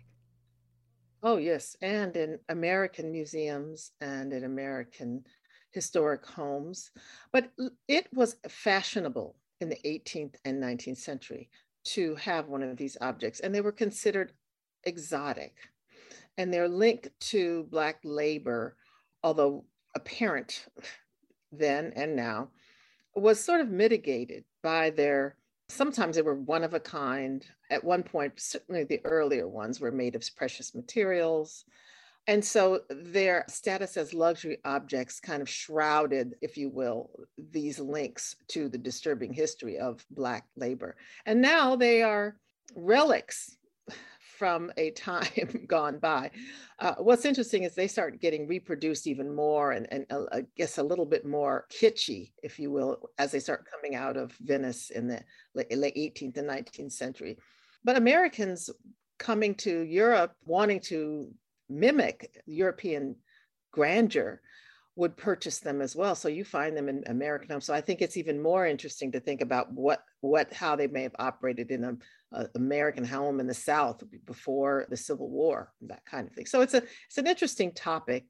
[1.22, 1.76] Oh, yes.
[1.82, 5.24] And in American museums and in American
[5.72, 6.91] historic homes.
[7.32, 7.52] But
[7.88, 11.50] it was fashionable in the 18th and 19th century
[11.86, 14.34] to have one of these objects, and they were considered
[14.84, 15.56] exotic.
[16.38, 18.78] And they're linked to Black labor,
[19.23, 20.67] although apparent
[21.51, 22.49] then and now,
[23.15, 25.36] was sort of mitigated by their
[25.69, 27.45] sometimes they were one of a kind.
[27.69, 31.65] At one point, certainly the earlier ones were made of precious materials.
[32.27, 38.36] And so their status as luxury objects kind of shrouded, if you will, these links
[38.49, 40.97] to the disturbing history of Black labor.
[41.25, 42.38] And now they are
[42.75, 43.58] relics
[44.39, 46.32] from a time gone by.
[46.80, 50.78] Uh, what's interesting is they start getting reproduced even more and, and uh, I guess
[50.78, 54.91] a little bit more kitschy, if you will, as they start coming out of Venice
[54.91, 55.21] in the
[55.54, 57.38] late, late 18th and 19th century.
[57.84, 58.69] But Americans
[59.17, 61.30] coming to Europe wanting to
[61.67, 63.17] mimic European
[63.73, 64.41] grandeur
[64.95, 66.15] would purchase them as well.
[66.15, 67.65] So you find them in American homes.
[67.65, 71.03] So I think it's even more interesting to think about what what how they may
[71.03, 71.97] have operated in a,
[72.34, 76.45] a, American home in the South before the Civil War, that kind of thing.
[76.45, 78.25] So it's a it's an interesting topic.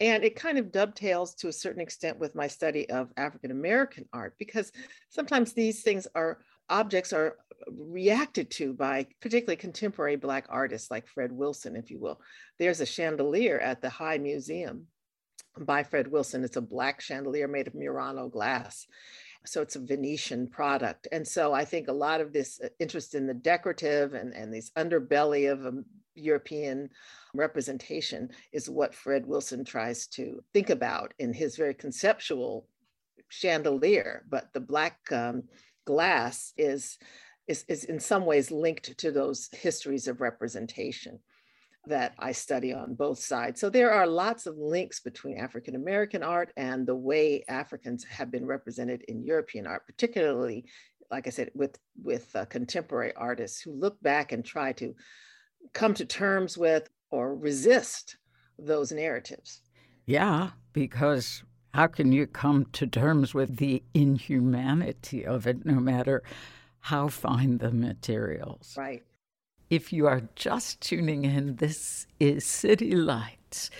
[0.00, 4.06] And it kind of dovetails to a certain extent with my study of African American
[4.12, 4.72] art because
[5.08, 7.36] sometimes these things are objects are
[7.68, 12.20] reacted to by particularly contemporary Black artists like Fred Wilson, if you will.
[12.58, 14.88] There's a chandelier at the High Museum
[15.58, 16.44] by Fred Wilson.
[16.44, 18.86] It's a black chandelier made of Murano glass.
[19.46, 21.06] So it's a Venetian product.
[21.12, 24.52] And so I think a lot of this uh, interest in the decorative and, and
[24.52, 25.82] this underbelly of a
[26.14, 26.88] European
[27.34, 32.68] representation is what Fred Wilson tries to think about in his very conceptual
[33.28, 34.24] chandelier.
[34.28, 35.42] But the black um,
[35.84, 36.98] glass is,
[37.48, 41.18] is, is in some ways linked to those histories of representation
[41.86, 43.60] that I study on both sides.
[43.60, 48.30] So there are lots of links between African American art and the way Africans have
[48.30, 50.64] been represented in European art, particularly,
[51.10, 54.94] like I said, with, with uh, contemporary artists who look back and try to
[55.72, 58.16] come to terms with or resist
[58.58, 59.60] those narratives.
[60.06, 61.42] Yeah, because
[61.72, 66.22] how can you come to terms with the inhumanity of it, no matter
[66.80, 68.74] how fine the materials?
[68.76, 69.02] Right.
[69.74, 73.70] If you are just tuning in, this is City Lights.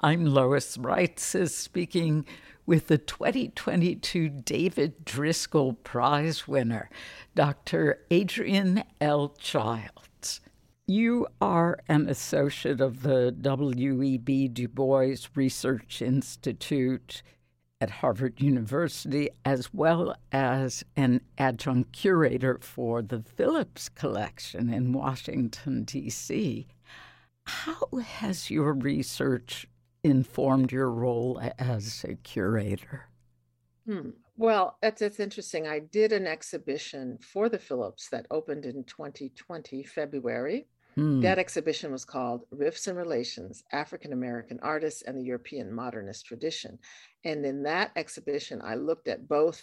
[0.00, 2.26] I'm Lois Reitzes speaking
[2.66, 6.90] with the 2022 David Driskell Prize winner,
[7.36, 8.00] Dr.
[8.12, 9.28] Adrienne L.
[9.38, 10.40] Childs.
[10.88, 14.48] You are an associate of the W.E.B.
[14.48, 17.22] Du Bois Research Institute
[17.84, 25.84] at Harvard University, as well as an adjunct curator for the Phillips Collection in Washington,
[25.84, 26.66] D.C.
[27.44, 29.66] How has your research
[30.02, 33.02] informed your role as a curator?
[33.84, 34.10] Hmm.
[34.38, 35.68] Well, that's, that's interesting.
[35.68, 40.68] I did an exhibition for the Phillips that opened in 2020, February.
[40.94, 41.20] Hmm.
[41.20, 46.78] That exhibition was called Rifts and Relations African American Artists and the European Modernist Tradition.
[47.24, 49.62] And in that exhibition, I looked at both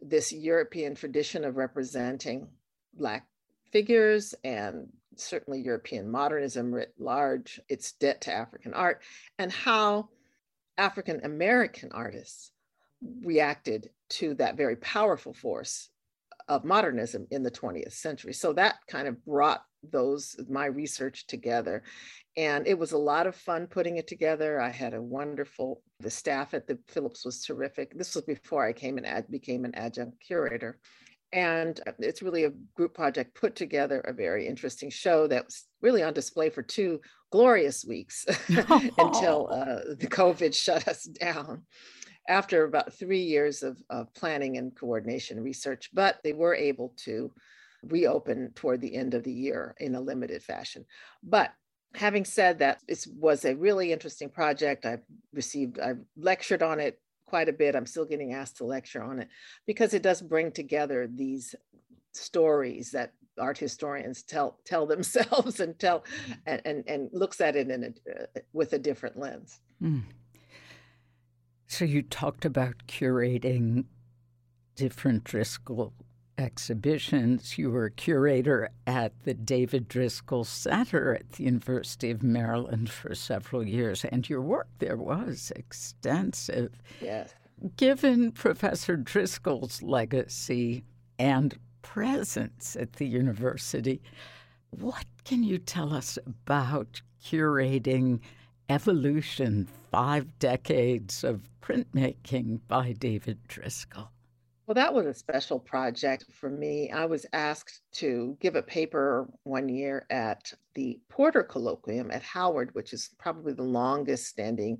[0.00, 2.48] this European tradition of representing
[2.94, 3.26] Black
[3.70, 9.00] figures and certainly European modernism writ large, its debt to African art,
[9.38, 10.08] and how
[10.76, 12.50] African American artists
[13.22, 15.90] reacted to that very powerful force
[16.48, 18.32] of modernism in the 20th century.
[18.32, 21.82] So that kind of brought those my research together.
[22.36, 24.60] And it was a lot of fun putting it together.
[24.60, 27.96] I had a wonderful the staff at the phillips was terrific.
[27.96, 30.78] This was before i came and ad, became an adjunct curator.
[31.32, 36.02] And it's really a group project put together a very interesting show that was really
[36.02, 37.00] on display for two
[37.32, 41.62] glorious weeks until uh, the covid shut us down
[42.28, 45.90] after about three years of, of planning and coordination research.
[45.92, 47.32] But they were able to
[47.88, 50.84] reopen toward the end of the year in a limited fashion.
[51.22, 51.52] But
[51.94, 54.84] having said that, it was a really interesting project.
[54.84, 57.74] I've received, I've lectured on it quite a bit.
[57.74, 59.28] I'm still getting asked to lecture on it
[59.66, 61.54] because it does bring together these
[62.12, 66.04] stories that art historians tell tell themselves and tell
[66.46, 69.60] and and, and looks at it in a, with a different lens.
[69.82, 70.02] Mm.
[71.66, 73.86] So you talked about curating
[74.76, 75.92] different Driskell
[76.38, 77.58] exhibitions.
[77.58, 83.66] You were curator at the David Driskell Center at the University of Maryland for several
[83.66, 86.80] years, and your work there was extensive.
[87.00, 87.34] Yes.
[87.76, 90.84] Given Professor Driskell's legacy
[91.18, 94.02] and presence at the university,
[94.70, 98.20] what can you tell us about curating
[98.68, 104.08] Evolution Five Decades of Printmaking by David Driskell?
[104.66, 106.90] Well, that was a special project for me.
[106.90, 112.74] I was asked to give a paper one year at the Porter Colloquium at Howard,
[112.74, 114.78] which is probably the longest standing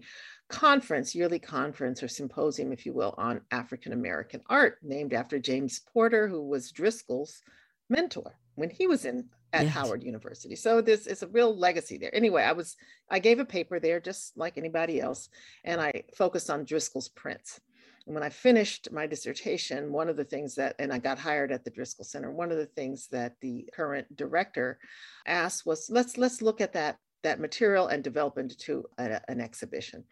[0.48, 5.82] conference, yearly conference or symposium, if you will, on African American art, named after James
[5.92, 7.42] Porter, who was Driskell's
[7.90, 9.74] mentor when he was in at yes.
[9.74, 10.56] Howard University.
[10.56, 12.14] So this is a real legacy there.
[12.14, 12.74] Anyway, I was
[13.10, 15.28] I gave a paper there just like anybody else,
[15.62, 17.60] and I focused on Driskell's prints.
[18.06, 21.52] And when I finished my dissertation, one of the things that, and I got hired
[21.52, 24.78] at the Driskell Center, one of the things that the current director
[25.26, 30.04] asked was, let's let's look at that that material and develop into a, an exhibition.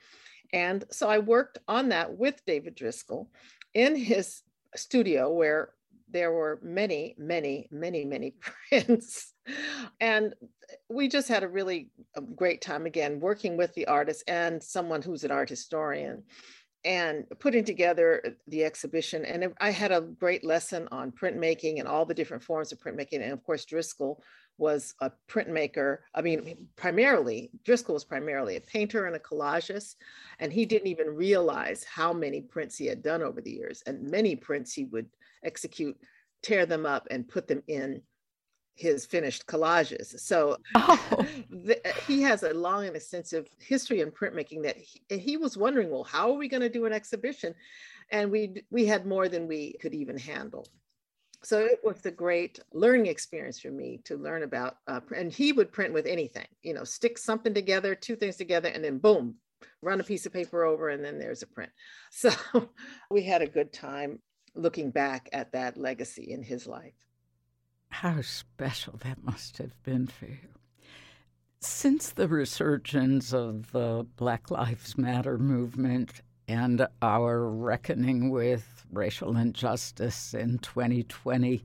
[0.52, 3.28] And so I worked on that with David Driskell
[3.74, 4.42] in his
[4.74, 5.70] studio where
[6.10, 8.34] there were many, many, many, many
[8.68, 9.32] prints.
[10.00, 10.34] and
[10.88, 15.02] we just had a really a great time again working with the artist and someone
[15.02, 16.22] who's an art historian
[16.84, 19.24] and putting together the exhibition.
[19.24, 23.22] And I had a great lesson on printmaking and all the different forms of printmaking.
[23.22, 24.18] And of course, Driskell
[24.58, 25.98] was a printmaker.
[26.14, 29.94] I mean, primarily, Driskell was primarily a painter and a collagist.
[30.40, 33.82] And he didn't even realize how many prints he had done over the years.
[33.86, 35.06] And many prints he would
[35.44, 35.96] execute,
[36.42, 38.02] tear them up, and put them in
[38.82, 40.18] his finished collages.
[40.18, 41.26] So oh.
[41.50, 45.90] the, he has a long and extensive history in printmaking that he, he was wondering,
[45.90, 47.54] well, how are we going to do an exhibition?
[48.10, 50.66] And we we had more than we could even handle.
[51.44, 54.76] So it was a great learning experience for me to learn about.
[54.86, 58.68] Uh, and he would print with anything, you know, stick something together, two things together,
[58.68, 59.36] and then boom,
[59.80, 61.72] run a piece of paper over, and then there's a print.
[62.10, 62.30] So
[63.10, 64.20] we had a good time
[64.54, 66.94] looking back at that legacy in his life.
[67.92, 70.48] How special that must have been for you.
[71.60, 80.34] Since the resurgence of the Black Lives Matter movement and our reckoning with racial injustice
[80.34, 81.62] in 2020,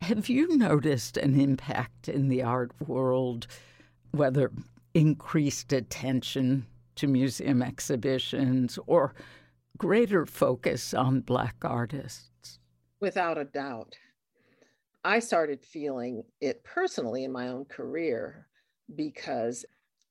[0.00, 3.48] have you noticed an impact in the art world,
[4.12, 4.52] whether
[4.94, 6.64] increased attention
[6.94, 9.14] to museum exhibitions or
[9.76, 12.60] greater focus on Black artists?
[13.00, 13.96] Without a doubt.
[15.06, 18.48] I started feeling it personally in my own career
[18.92, 19.64] because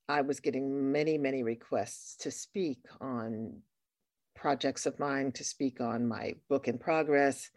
[0.08, 3.62] I was getting many, many requests to speak on
[4.38, 7.52] projects of mine, to speak on my book in progress,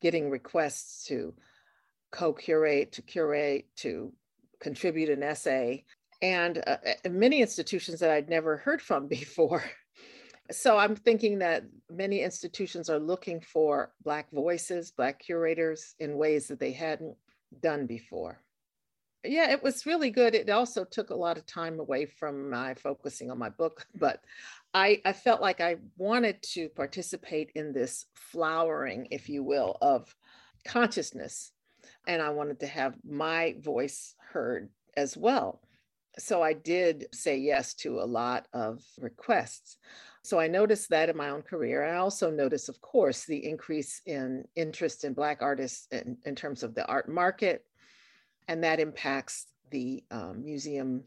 [0.00, 1.34] getting requests to
[2.10, 4.10] co curate, to curate, to
[4.58, 5.84] contribute an essay,
[6.22, 6.78] and uh,
[7.10, 9.62] many institutions that I'd never heard from before
[10.52, 16.48] so I'm thinking that many institutions are looking for Black voices, Black curators in ways
[16.48, 17.16] that they hadn't
[17.60, 18.40] done before.
[19.24, 20.34] Yeah, it was really good.
[20.34, 24.20] It also took a lot of time away from my focusing on my book, but
[24.74, 30.14] I, I felt like I wanted to participate in this flowering, if you will, of
[30.66, 31.52] consciousness.
[32.06, 35.60] And I wanted to have my voice heard as well.
[36.18, 39.78] So I did say yes to a lot of requests.
[40.24, 41.84] So I noticed that in my own career.
[41.84, 46.62] I also noticed, of course, the increase in interest in Black artists in, in terms
[46.62, 47.64] of the art market,
[48.46, 51.02] and that impacts the um, museum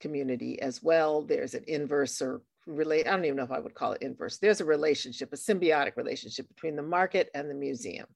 [0.00, 1.22] community as well.
[1.22, 3.06] There's an inverse or relate.
[3.06, 4.38] I don't even know if I would call it inverse.
[4.38, 8.06] There's a relationship, a symbiotic relationship between the market and the museum.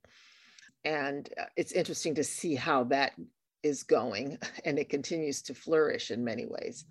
[0.84, 3.12] And uh, it's interesting to see how that
[3.62, 6.84] is going, and it continues to flourish in many ways.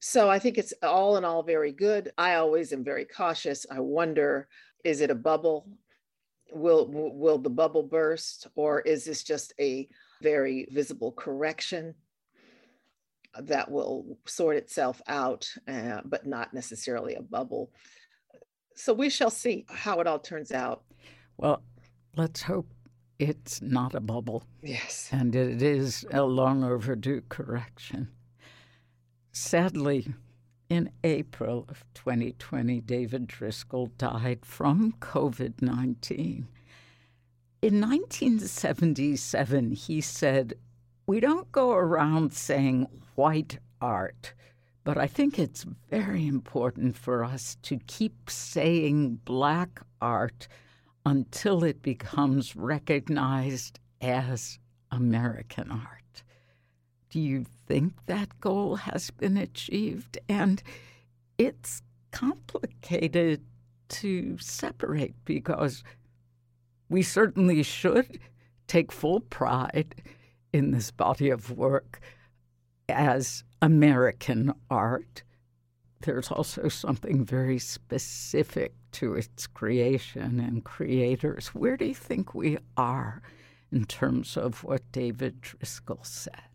[0.00, 2.10] So I think it's all in all very good.
[2.16, 3.66] I always am very cautious.
[3.70, 4.48] I wonder
[4.82, 5.68] is it a bubble?
[6.52, 8.46] Will, will the bubble burst?
[8.54, 9.88] Or is this just a
[10.22, 11.94] very visible correction
[13.38, 17.70] that will sort itself out, uh, but not necessarily a bubble?
[18.74, 20.82] So we shall see how it all turns out.
[21.36, 21.62] Well,
[22.16, 22.66] let's hope
[23.18, 24.44] it's not a bubble.
[24.62, 25.10] Yes.
[25.12, 28.08] And it is a long overdue correction.
[29.32, 30.12] Sadly,
[30.68, 36.48] in April of 2020, David Driskell died from COVID 19.
[37.62, 40.54] In 1977, he said,
[41.06, 44.34] We don't go around saying white art,
[44.82, 50.48] but I think it's very important for us to keep saying black art
[51.06, 54.58] until it becomes recognized as
[54.90, 55.99] American art.
[57.10, 60.18] Do you think that goal has been achieved?
[60.28, 60.62] And
[61.38, 61.82] it's
[62.12, 63.42] complicated
[63.88, 65.82] to separate because
[66.88, 68.20] we certainly should
[68.68, 69.96] take full pride
[70.52, 72.00] in this body of work
[72.88, 75.24] as American art.
[76.02, 81.48] There's also something very specific to its creation and creators.
[81.48, 83.22] Where do you think we are
[83.72, 86.49] in terms of what David Driskell said?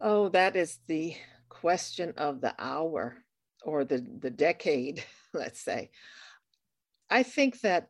[0.00, 1.16] Oh, that is the
[1.48, 3.16] question of the hour
[3.62, 5.90] or the, the decade, let's say.
[7.10, 7.88] I think that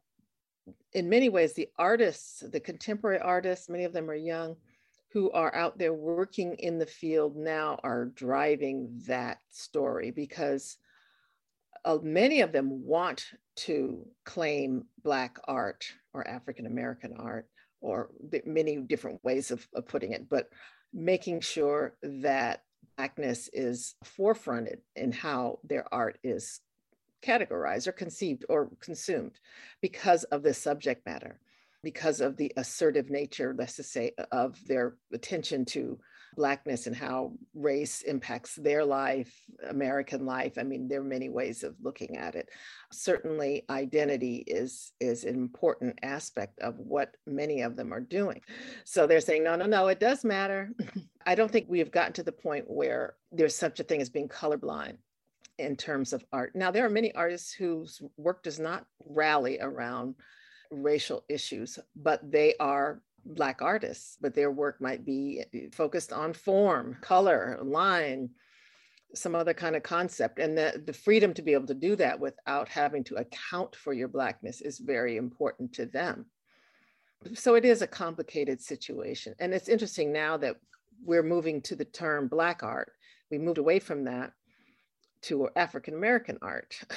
[0.92, 4.56] in many ways, the artists, the contemporary artists, many of them are young,
[5.12, 10.76] who are out there working in the field now are driving that story because
[11.84, 13.24] uh, many of them want
[13.56, 17.48] to claim Black art or African American art,
[17.80, 18.10] or
[18.44, 20.48] many different ways of, of putting it, but
[20.92, 22.62] making sure that
[22.96, 26.60] Blackness is forefronted in how their art is
[27.22, 29.38] categorized or conceived or consumed
[29.80, 31.38] because of the subject matter,
[31.82, 35.98] because of the assertive nature, let's just say, of their attention to
[36.36, 39.32] Blackness and how race impacts their life,
[39.68, 40.58] American life.
[40.58, 42.48] I mean, there are many ways of looking at it.
[42.92, 48.40] Certainly, identity is, is an important aspect of what many of them are doing.
[48.84, 50.70] So they're saying, no, no, no, it does matter.
[51.26, 54.08] I don't think we have gotten to the point where there's such a thing as
[54.08, 54.96] being colorblind
[55.58, 56.54] in terms of art.
[56.54, 60.14] Now, there are many artists whose work does not rally around
[60.70, 66.32] racial issues, but they are Black artists, but their work might be eh, focused on
[66.32, 68.30] form, color, line,
[69.14, 70.38] some other kind of concept.
[70.38, 73.92] And the, the freedom to be able to do that without having to account for
[73.92, 76.26] your Blackness is very important to them.
[77.34, 79.34] So it is a complicated situation.
[79.40, 80.56] And it's interesting now that
[81.04, 82.92] we're moving to the term Black art.
[83.30, 84.32] We moved away from that
[85.22, 86.74] to African American art.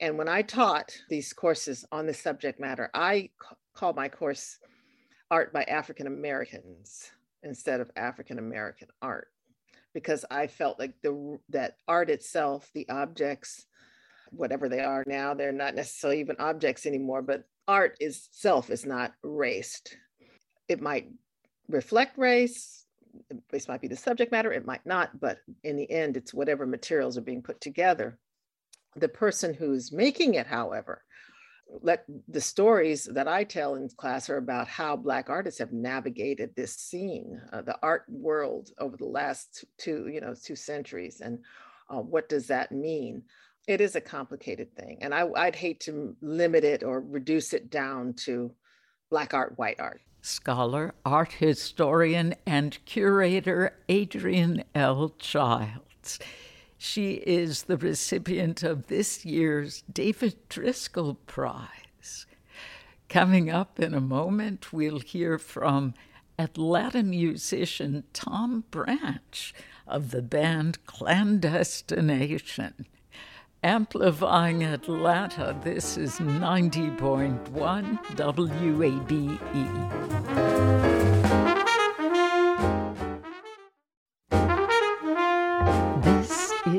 [0.00, 3.30] And when I taught these courses on the subject matter, I
[3.72, 4.58] call my course
[5.32, 7.10] Art by African Americans
[7.42, 9.28] instead of African American art
[9.94, 13.64] because I felt like the that art itself, the objects,
[14.30, 19.14] whatever they are now, they're not necessarily even objects anymore, but art itself is not
[19.22, 19.96] raced.
[20.68, 21.08] It might
[21.66, 22.84] reflect race,
[23.50, 26.66] this might be the subject matter, it might not, but in the end, it's whatever
[26.66, 28.18] materials are being put together.
[28.96, 31.04] The person who's making it, however,
[31.80, 36.54] let the stories that I tell in class are about how Black artists have navigated
[36.54, 41.38] this scene, uh, the art world over the last two, you know, two centuries, and
[41.88, 43.22] uh, what does that mean?
[43.66, 47.70] It is a complicated thing, and I, I'd hate to limit it or reduce it
[47.70, 48.52] down to
[49.10, 55.14] Black art, white art scholar, art historian, and curator Adrienne L.
[55.18, 56.18] Childs.
[56.84, 62.26] She is the recipient of this year's David Driskell Prize.
[63.08, 65.94] Coming up in a moment, we'll hear from
[66.36, 69.54] Atlanta musician Tom Branch
[69.86, 72.86] of the band Clandestination.
[73.62, 79.38] Amplifying Atlanta, this is 90.1 WABE.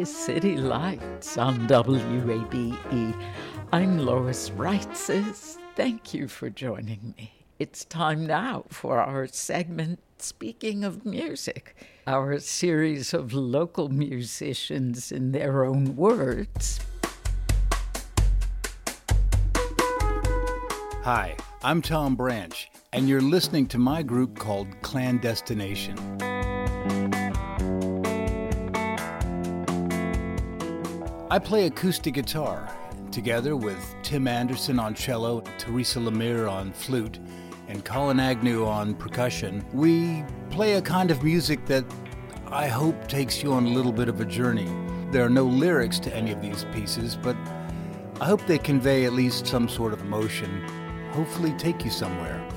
[0.04, 3.16] Is City Lights on WABE.
[3.72, 5.56] I'm Lois Reitzes.
[5.78, 7.32] Thank you for joining me.
[7.58, 15.32] It's time now for our segment Speaking of Music, our series of local musicians in
[15.32, 16.82] their own words.
[21.06, 26.33] Hi, I'm Tom Branch, and you're listening to my group called Clandestination.
[31.34, 32.70] I play acoustic guitar,
[33.10, 37.18] together with Tim Anderson on cello, Teresa Lemire on flute,
[37.68, 41.86] and Colin Agnew on percussion, we play a kind of music that
[42.52, 44.72] I hope takes you on a little bit of a journey.
[45.10, 47.36] There are no lyrics to any of these pieces, but
[48.22, 50.62] I hope they convey at least some sort of emotion,
[51.14, 52.48] hopefully, take you somewhere.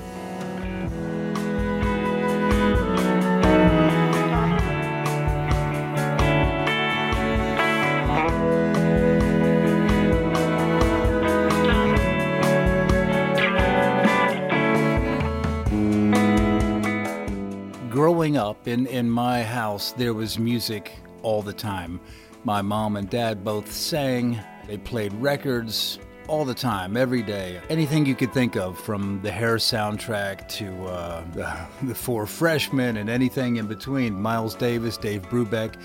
[18.67, 20.91] In, in my house, there was music
[21.21, 22.01] all the time.
[22.43, 24.37] My mom and dad both sang,
[24.67, 27.61] they played records, all the time, every day.
[27.69, 31.57] Anything you could think of, from the Hair soundtrack to uh, the,
[31.87, 34.21] the Four Freshmen and anything in between.
[34.21, 35.75] Miles Davis, Dave Brubeck.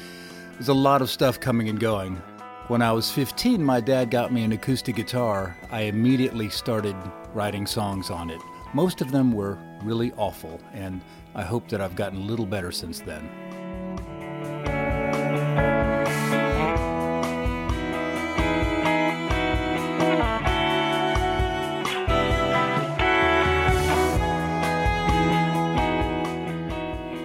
[0.54, 2.16] There's a lot of stuff coming and going.
[2.66, 5.56] When I was 15, my dad got me an acoustic guitar.
[5.70, 6.96] I immediately started
[7.32, 8.40] writing songs on it.
[8.74, 11.00] Most of them were really awful, and
[11.34, 13.28] I hope that I've gotten a little better since then.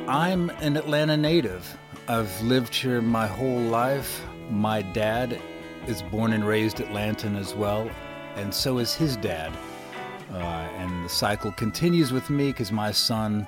[0.08, 1.78] I'm an Atlanta native.
[2.08, 4.24] I've lived here my whole life.
[4.50, 5.42] My dad
[5.86, 7.90] is born and raised Atlantan as well,
[8.36, 9.52] and so is his dad.
[10.32, 13.48] Uh, and the cycle continues with me because my son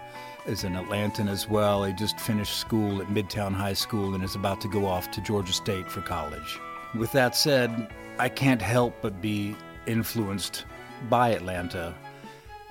[0.50, 1.84] is an Atlantan as well.
[1.84, 5.22] He just finished school at Midtown High School and is about to go off to
[5.22, 6.60] Georgia State for college.
[6.96, 10.66] With that said, I can't help but be influenced
[11.08, 11.94] by Atlanta.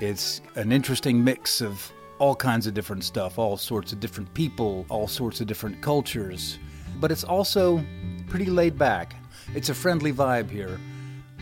[0.01, 4.85] It's an interesting mix of all kinds of different stuff, all sorts of different people,
[4.89, 6.59] all sorts of different cultures.
[7.01, 7.81] But it's also
[8.27, 9.15] pretty laid back.
[9.55, 10.81] It's a friendly vibe here.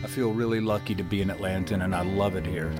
[0.03, 2.71] I feel really lucky to be in Atlanta and I love it here.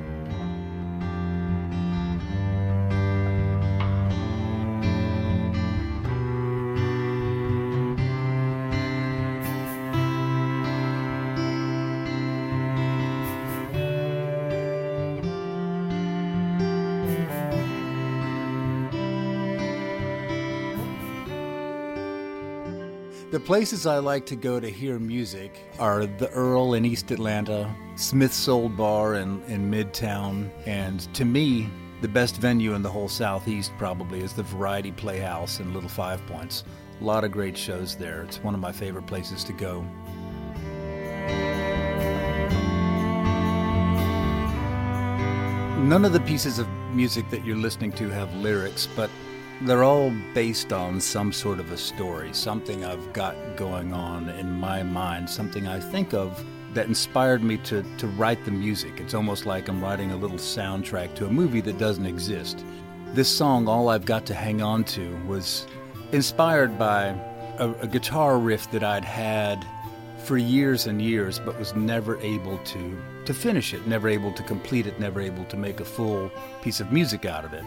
[23.48, 28.46] Places I like to go to hear music are the Earl in East Atlanta, Smith's
[28.50, 31.70] Olde Bar in, in Midtown, and to me,
[32.02, 36.28] the best venue in the whole Southeast probably is the Variety Playhouse in Little Five
[36.28, 36.66] Points.
[37.00, 38.24] A lot of great shows there.
[38.24, 39.82] It's one of my favorite places to go.
[45.82, 49.10] None of the pieces of music that you're listening to have lyrics, but
[49.62, 54.52] they're all based on some sort of a story, something I've got going on in
[54.52, 56.44] my mind, something I think of
[56.74, 59.00] that inspired me to, to write the music.
[59.00, 62.64] It's almost like I'm writing a little soundtrack to a movie that doesn't exist.
[63.14, 65.66] This song, All I've Got to Hang On to, was
[66.12, 67.06] inspired by
[67.58, 69.66] a, a guitar riff that I'd had
[70.24, 74.44] for years and years, but was never able to, to finish it, never able to
[74.44, 76.30] complete it, never able to make a full
[76.62, 77.64] piece of music out of it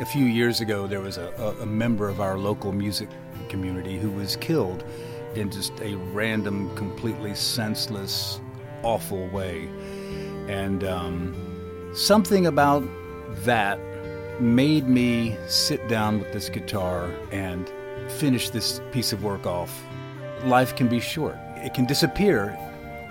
[0.00, 1.28] a few years ago, there was a,
[1.60, 3.10] a, member of our local music
[3.50, 4.82] community who was killed
[5.34, 8.40] in just a random, completely senseless,
[8.82, 9.68] awful way.
[10.48, 12.82] And um, something about
[13.44, 13.78] that
[14.40, 17.70] made me sit down with this guitar and
[18.08, 19.84] finish this piece of work off.
[20.44, 22.58] Life can be short, it can disappear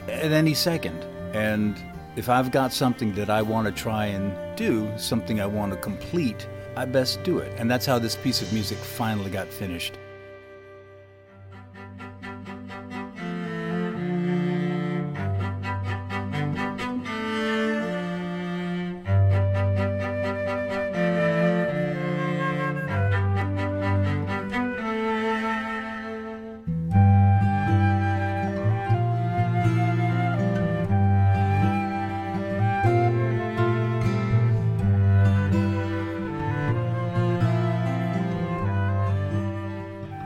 [0.07, 1.03] at any second.
[1.33, 1.77] And
[2.15, 5.77] if I've got something that I want to try and do, something I want to
[5.77, 7.51] complete, I best do it.
[7.57, 9.98] And that's how this piece of music finally got finished.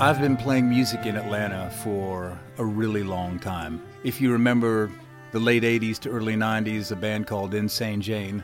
[0.04, 3.82] I've been playing music in Atlanta for a really long time.
[4.04, 4.92] If you remember
[5.32, 8.44] the late 80s to early 90s, a band called Insane Jane,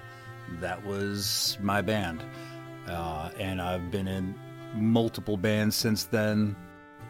[0.61, 2.23] that was my band.
[2.87, 4.35] Uh, and I've been in
[4.73, 6.55] multiple bands since then.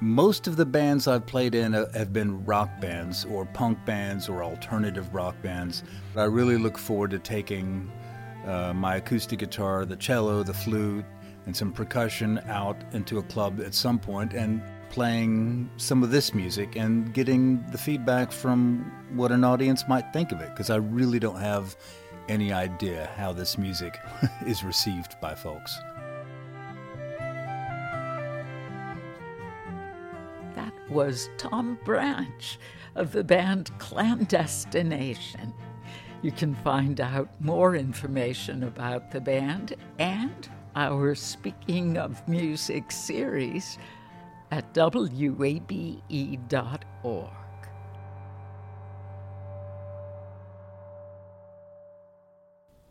[0.02, 4.44] Most of the bands I've played in have been rock bands or punk bands or
[4.44, 5.84] alternative rock bands.
[6.16, 7.92] I really look forward to taking
[8.48, 11.06] uh, my acoustic guitar, the cello, the flute,
[11.50, 16.36] and some percussion out into a club at some point and playing some of this
[16.36, 20.76] music and getting the feedback from what an audience might think of it because I
[20.76, 21.76] really don't have
[22.28, 23.98] any idea how this music
[24.46, 25.76] is received by folks.
[30.54, 32.60] That was Tom Branch
[32.94, 35.52] of the band Clandestination.
[36.22, 43.78] You can find out more information about the band and our Speaking of Music series
[44.52, 46.00] at wabe.org.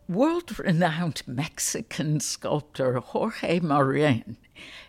[0.07, 4.37] World renowned Mexican sculptor Jorge Marin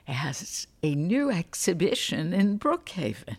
[0.05, 3.37] has a new exhibition in Brookhaven.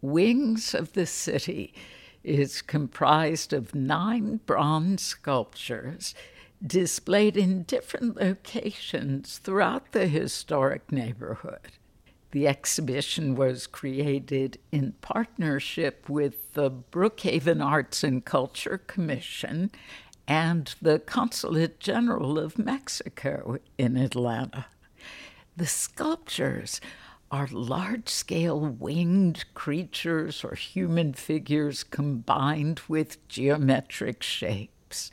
[0.00, 1.72] Wings of the City
[2.24, 6.14] is comprised of nine bronze sculptures
[6.64, 11.72] displayed in different locations throughout the historic neighborhood.
[12.30, 19.70] The exhibition was created in partnership with the Brookhaven Arts and Culture Commission
[20.26, 24.66] and the Consulate General of Mexico in Atlanta.
[25.56, 26.82] The sculptures
[27.30, 35.10] are large scale winged creatures or human figures combined with geometric shapes.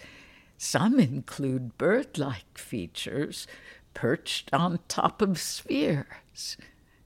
[0.58, 3.48] Some include bird like features
[3.94, 6.58] perched on top of spheres.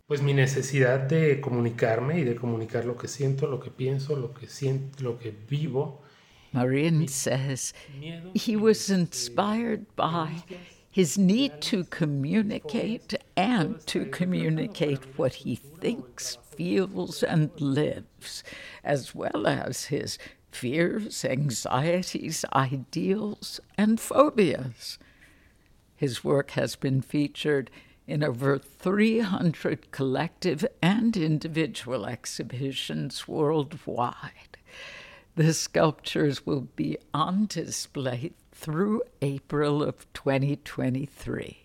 [0.07, 4.33] Pues mi necesidad de comunicarme y de comunicar lo que siento, lo que pienso, lo
[4.33, 6.01] que siento, lo que vivo.
[6.51, 7.73] Marin says
[8.33, 10.43] he was inspired by
[10.91, 18.43] his need to communicate and to communicate what he thinks, feels, and lives,
[18.83, 20.17] as well as his
[20.51, 24.97] fears, anxieties, ideals, and phobias.
[25.95, 27.69] His work has been featured
[28.07, 34.57] in over 300 collective and individual exhibitions worldwide.
[35.35, 41.57] The sculptures will be on display through April of 2023.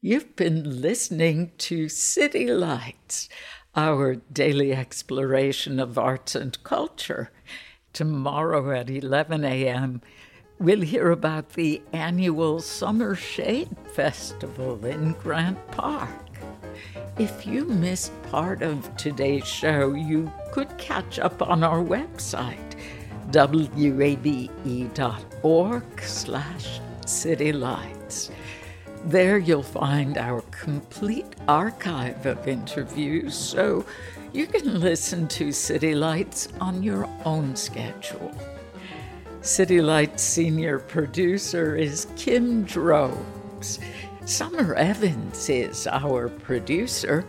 [0.00, 3.28] You've been listening to City Lights,
[3.76, 7.30] our daily exploration of arts and culture.
[7.92, 10.00] Tomorrow at 11 a.m.,
[10.58, 16.08] we'll hear about the annual Summer Shade Festival in Grant Park.
[17.18, 22.58] If you missed part of today's show, you could catch up on our website
[23.34, 24.42] wabe.org
[26.00, 28.30] slash citylights.
[29.04, 33.84] There you'll find our complete archive of interviews, so
[34.32, 38.32] you can listen to City Lights on your own schedule.
[39.42, 43.78] City Lights senior producer is Kim Drobes.
[44.24, 47.26] Summer Evans is our producer,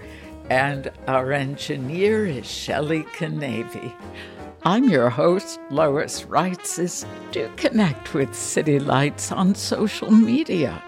[0.50, 3.94] and our engineer is Shelley Canavy.
[4.64, 7.06] I'm your host, Lois Reitzes.
[7.32, 10.82] Do connect with City Lights on social media.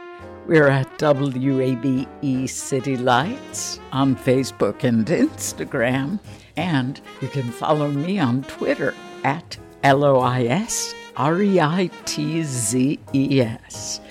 [0.48, 6.20] We're at WABE City Lights on Facebook and Instagram.
[6.56, 8.94] And you can follow me on Twitter
[9.24, 14.02] at L O I S R E I T Z E S.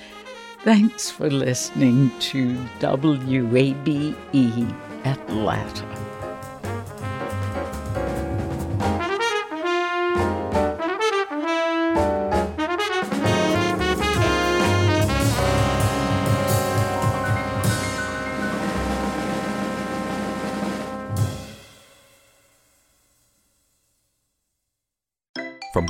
[0.65, 4.17] Thanks for listening to WABE
[5.05, 6.04] Atlanta.